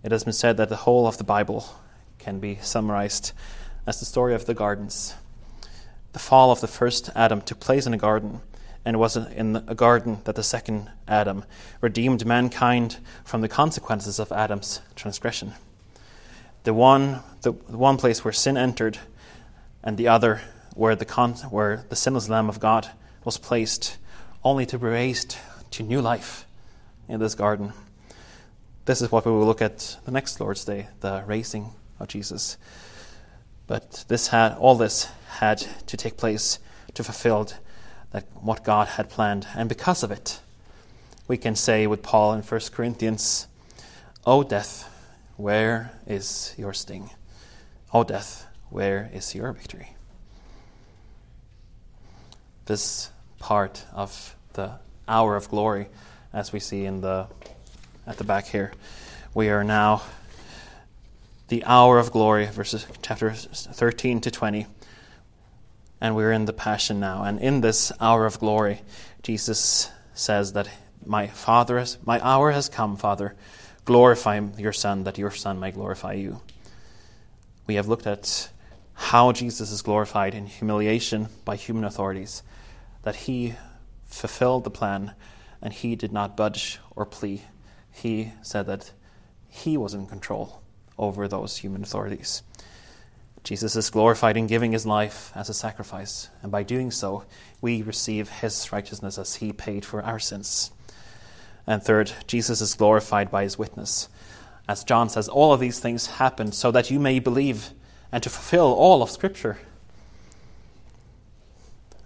It 0.01 0.11
has 0.11 0.23
been 0.23 0.33
said 0.33 0.55
that 0.57 0.69
the 0.69 0.77
whole 0.77 1.07
of 1.07 1.17
the 1.17 1.25
Bible 1.25 1.65
can 2.19 2.39
be 2.39 2.57
summarized 2.61 3.33
as 3.85 3.99
the 3.99 4.05
story 4.05 4.33
of 4.33 4.45
the 4.45 4.53
gardens. 4.53 5.15
The 6.13 6.19
fall 6.19 6.51
of 6.51 6.61
the 6.61 6.67
first 6.67 7.09
Adam 7.15 7.41
took 7.41 7.59
place 7.59 7.85
in 7.85 7.93
a 7.93 7.97
garden, 7.97 8.39
and 8.85 8.95
it 8.95 8.99
was 8.99 9.17
in 9.17 9.57
a 9.67 9.75
garden 9.75 10.19
that 10.23 10.35
the 10.35 10.43
second 10.43 10.89
Adam 11.05 11.43
redeemed 11.81 12.25
mankind 12.25 12.97
from 13.25 13.41
the 13.41 13.49
consequences 13.49 14.19
of 14.19 14.31
Adam's 14.31 14.79
transgression 14.95 15.53
the 16.63 16.73
one, 16.73 17.19
the, 17.41 17.51
one 17.51 17.97
place 17.97 18.23
where 18.23 18.31
sin 18.31 18.57
entered, 18.57 18.97
and 19.83 19.97
the 19.97 20.07
other 20.07 20.41
where 20.75 20.95
the, 20.95 21.05
con- 21.05 21.33
where 21.49 21.85
the 21.89 21.95
sinless 21.95 22.29
Lamb 22.29 22.49
of 22.49 22.59
God 22.59 22.89
was 23.23 23.37
placed, 23.37 23.97
only 24.43 24.65
to 24.65 24.79
be 24.79 24.87
raised 24.87 25.37
to 25.71 25.83
new 25.83 26.01
life 26.01 26.45
in 27.07 27.19
this 27.19 27.35
garden. 27.35 27.73
this 28.85 29.01
is 29.01 29.11
what 29.11 29.25
we 29.25 29.31
will 29.31 29.45
look 29.45 29.61
at 29.61 29.97
the 30.05 30.11
next 30.11 30.39
Lord's 30.39 30.65
Day, 30.65 30.87
the 31.01 31.23
raising 31.25 31.71
of 31.99 32.07
Jesus. 32.07 32.57
But 33.67 34.05
this 34.07 34.27
had 34.27 34.55
all 34.57 34.75
this 34.75 35.09
had 35.37 35.59
to 35.87 35.97
take 35.97 36.17
place 36.17 36.59
to 36.93 37.03
fulfill 37.03 37.49
that 38.11 38.25
what 38.35 38.63
God 38.63 38.87
had 38.89 39.09
planned, 39.09 39.47
and 39.55 39.67
because 39.67 40.03
of 40.03 40.11
it, 40.11 40.39
we 41.27 41.37
can 41.37 41.55
say 41.55 41.87
with 41.87 42.03
Paul 42.03 42.33
in 42.33 42.41
1 42.41 42.61
Corinthians, 42.71 43.47
O 44.25 44.43
death, 44.43 44.89
where 45.37 45.91
is 46.05 46.53
your 46.57 46.73
sting? 46.73 47.09
O 47.93 48.03
death, 48.03 48.45
where 48.73 49.11
is 49.13 49.35
your 49.35 49.51
victory? 49.51 49.89
This 52.65 53.11
part 53.37 53.85
of 53.93 54.35
the 54.53 54.79
hour 55.07 55.35
of 55.35 55.47
glory, 55.47 55.89
as 56.33 56.51
we 56.51 56.59
see 56.59 56.83
in 56.83 57.01
the 57.01 57.27
at 58.07 58.17
the 58.17 58.23
back 58.23 58.47
here, 58.47 58.71
we 59.35 59.49
are 59.49 59.63
now 59.63 60.01
the 61.49 61.63
hour 61.65 61.99
of 61.99 62.11
glory, 62.11 62.47
verses 62.47 62.87
chapter 63.03 63.31
13 63.31 64.21
to 64.21 64.31
20. 64.31 64.65
And 66.01 66.15
we're 66.15 66.31
in 66.31 66.45
the 66.45 66.51
passion 66.51 66.99
now. 66.99 67.23
And 67.23 67.39
in 67.39 67.61
this 67.61 67.91
hour 68.01 68.25
of 68.25 68.39
glory, 68.39 68.81
Jesus 69.21 69.91
says 70.15 70.53
that 70.53 70.67
my 71.05 71.27
Father 71.27 71.77
has, 71.77 71.99
my 72.05 72.19
hour 72.21 72.51
has 72.51 72.69
come, 72.69 72.97
Father. 72.97 73.35
Glorify 73.85 74.41
your 74.57 74.73
Son, 74.73 75.03
that 75.03 75.19
your 75.19 75.31
Son 75.31 75.59
may 75.59 75.69
glorify 75.69 76.13
you. 76.13 76.41
We 77.67 77.75
have 77.75 77.87
looked 77.87 78.07
at 78.07 78.49
how 78.93 79.31
Jesus 79.31 79.71
is 79.71 79.81
glorified 79.81 80.35
in 80.35 80.45
humiliation 80.45 81.29
by 81.45 81.55
human 81.55 81.83
authorities, 81.83 82.43
that 83.03 83.15
he 83.15 83.55
fulfilled 84.05 84.63
the 84.63 84.69
plan 84.69 85.13
and 85.61 85.73
he 85.73 85.95
did 85.95 86.11
not 86.11 86.37
budge 86.37 86.79
or 86.95 87.05
plea. 87.05 87.43
He 87.91 88.33
said 88.41 88.65
that 88.67 88.91
he 89.49 89.77
was 89.77 89.93
in 89.93 90.07
control 90.07 90.61
over 90.97 91.27
those 91.27 91.57
human 91.57 91.83
authorities. 91.83 92.43
Jesus 93.43 93.75
is 93.75 93.89
glorified 93.89 94.37
in 94.37 94.47
giving 94.47 94.71
his 94.71 94.85
life 94.85 95.31
as 95.35 95.49
a 95.49 95.53
sacrifice, 95.53 96.29
and 96.41 96.51
by 96.51 96.63
doing 96.63 96.91
so, 96.91 97.25
we 97.59 97.81
receive 97.81 98.29
his 98.29 98.71
righteousness 98.71 99.17
as 99.17 99.35
he 99.35 99.51
paid 99.51 99.83
for 99.83 100.01
our 100.01 100.19
sins. 100.19 100.71
And 101.67 101.83
third, 101.83 102.11
Jesus 102.25 102.61
is 102.61 102.75
glorified 102.75 103.29
by 103.29 103.43
his 103.43 103.57
witness. 103.57 104.07
As 104.67 104.85
John 104.85 105.09
says, 105.09 105.27
all 105.27 105.53
of 105.53 105.59
these 105.59 105.79
things 105.79 106.07
happened 106.07 106.55
so 106.55 106.71
that 106.71 106.89
you 106.89 106.99
may 106.99 107.19
believe 107.19 107.71
and 108.13 108.21
to 108.21 108.29
fulfill 108.29 108.71
all 108.73 109.01
of 109.01 109.09
Scripture. 109.09 109.57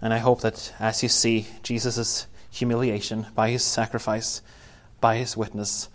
And 0.00 0.14
I 0.14 0.18
hope 0.18 0.40
that 0.40 0.72
as 0.80 1.02
you 1.02 1.08
see 1.10 1.46
Jesus' 1.62 2.26
humiliation 2.50 3.26
by 3.34 3.50
his 3.50 3.62
sacrifice, 3.62 4.40
by 5.02 5.16
his 5.18 5.36
witness, 5.36 5.90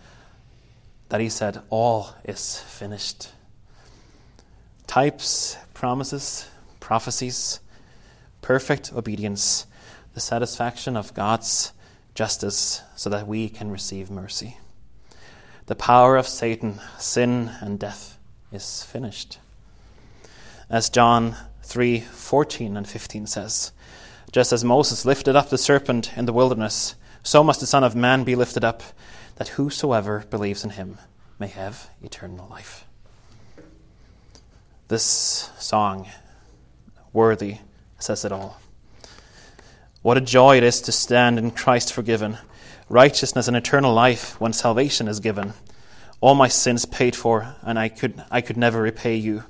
that 1.08 1.20
he 1.20 1.28
said, 1.28 1.60
All 1.68 2.14
is 2.24 2.60
finished. 2.60 3.32
Types, 4.86 5.56
promises, 5.74 6.48
prophecies, 6.78 7.58
perfect 8.40 8.92
obedience, 8.92 9.66
the 10.14 10.20
satisfaction 10.20 10.96
of 10.96 11.12
God's 11.12 11.72
justice 12.14 12.82
so 12.94 13.10
that 13.10 13.26
we 13.26 13.48
can 13.48 13.68
receive 13.68 14.12
mercy. 14.12 14.58
The 15.66 15.74
power 15.74 16.16
of 16.16 16.28
Satan, 16.28 16.80
sin, 17.00 17.50
and 17.60 17.80
death 17.80 18.16
is 18.52 18.84
finished. 18.84 19.38
As 20.70 20.88
John 20.88 21.36
3 21.62 22.00
14 22.00 22.76
and 22.76 22.88
15 22.88 23.26
says, 23.26 23.72
Just 24.32 24.52
as 24.52 24.64
Moses 24.64 25.04
lifted 25.04 25.36
up 25.36 25.50
the 25.50 25.58
serpent 25.58 26.16
in 26.16 26.26
the 26.26 26.32
wilderness, 26.32 26.94
so 27.22 27.42
must 27.42 27.60
the 27.60 27.66
Son 27.66 27.84
of 27.84 27.96
Man 27.96 28.24
be 28.24 28.34
lifted 28.34 28.64
up, 28.64 28.82
that 29.36 29.48
whosoever 29.48 30.24
believes 30.30 30.64
in 30.64 30.70
him 30.70 30.98
may 31.38 31.48
have 31.48 31.90
eternal 32.02 32.46
life. 32.48 32.84
This 34.88 35.02
song, 35.58 36.08
Worthy, 37.12 37.58
says 37.98 38.24
it 38.24 38.32
all. 38.32 38.60
What 40.02 40.18
a 40.18 40.20
joy 40.20 40.58
it 40.58 40.62
is 40.62 40.82
to 40.82 40.92
stand 40.92 41.38
in 41.38 41.50
Christ 41.50 41.92
forgiven, 41.92 42.36
righteousness 42.90 43.48
and 43.48 43.56
eternal 43.56 43.94
life 43.94 44.38
when 44.40 44.52
salvation 44.52 45.08
is 45.08 45.20
given. 45.20 45.54
All 46.20 46.34
my 46.34 46.48
sins 46.48 46.84
paid 46.84 47.16
for, 47.16 47.56
and 47.62 47.78
I 47.78 47.88
could, 47.88 48.22
I 48.30 48.42
could 48.42 48.58
never 48.58 48.82
repay 48.82 49.16
you. 49.16 49.44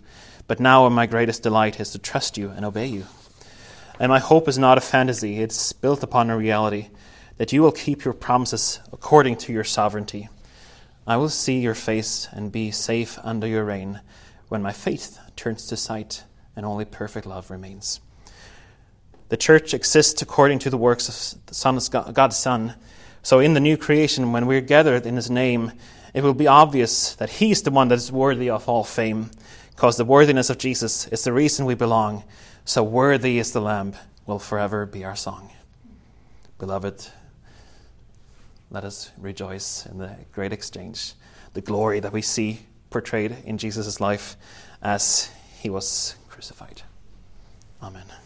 But 0.47 0.61
now 0.61 0.89
my 0.89 1.07
greatest 1.07 1.43
delight 1.43 1.81
is 1.81 1.91
to 1.91 1.99
trust 1.99 2.37
you 2.37 2.51
and 2.51 2.65
obey 2.65 2.87
you. 2.87 3.07
And 3.99 4.11
my 4.11 4.19
hope 4.19 4.49
is 4.49 4.59
not 4.59 4.79
a 4.79 4.81
fantasy, 4.83 5.41
it's 5.41 5.73
built 5.73 6.03
upon 6.03 6.31
a 6.31 6.37
reality 6.37 6.89
that 7.39 7.53
you 7.53 7.63
will 7.63 7.73
keep 7.73 8.05
your 8.05 8.15
promises 8.15 8.81
according 8.93 9.37
to 9.37 9.53
your 9.53 9.65
sovereignty. 9.65 10.29
I 11.07 11.17
will 11.17 11.29
see 11.29 11.59
your 11.59 11.75
face 11.75 12.29
and 12.33 12.53
be 12.53 12.71
safe 12.71 13.19
under 13.23 13.47
your 13.47 13.65
reign 13.65 14.01
when 14.49 14.63
my 14.63 14.73
faith 14.73 15.19
turns 15.37 15.67
to 15.67 15.77
sight 15.77 16.25
and 16.57 16.65
only 16.65 16.85
perfect 16.85 17.27
love 17.27 17.51
remains. 17.51 18.01
The 19.29 19.37
church 19.37 19.75
exists 19.75 20.23
according 20.23 20.61
to 20.61 20.71
the 20.71 20.77
works 20.77 21.09
of 21.09 21.47
the 21.47 21.55
Son, 21.55 21.81
God's 22.13 22.37
Son. 22.37 22.75
So 23.23 23.41
in 23.41 23.55
the 23.55 23.61
new 23.61 23.77
creation, 23.77 24.33
when 24.33 24.47
we're 24.47 24.61
gathered 24.61 25.07
in 25.07 25.17
His 25.17 25.31
name, 25.31 25.73
it 26.13 26.23
will 26.23 26.35
be 26.35 26.47
obvious 26.47 27.15
that 27.17 27.31
He's 27.31 27.63
the 27.63 27.71
one 27.71 27.89
that 27.89 27.97
is 27.97 28.13
worthy 28.13 28.49
of 28.49 28.69
all 28.69 28.85
fame, 28.85 29.31
because 29.75 29.97
the 29.97 30.05
worthiness 30.05 30.51
of 30.51 30.59
Jesus 30.59 31.09
is 31.09 31.25
the 31.25 31.33
reason 31.33 31.66
we 31.66 31.75
belong. 31.75 32.25
So 32.64 32.83
worthy 32.83 33.39
is 33.39 33.53
the 33.53 33.61
Lamb 33.61 33.95
will 34.27 34.39
forever 34.39 34.87
be 34.87 35.05
our 35.05 35.16
song. 35.16 35.51
Beloved, 36.59 37.09
let 38.70 38.85
us 38.85 39.11
rejoice 39.18 39.87
in 39.87 39.99
the 39.99 40.16
great 40.33 40.53
exchange, 40.53 41.14
the 41.53 41.61
glory 41.61 42.01
that 42.01 42.12
we 42.12 42.22
see 42.22 42.61
portrayed 42.91 43.37
in 43.45 43.59
Jesus' 43.59 44.01
life 44.01 44.37
as 44.83 45.31
he 45.61 45.68
was 45.70 46.16
crucified. 46.29 46.83
Amen. 47.83 48.24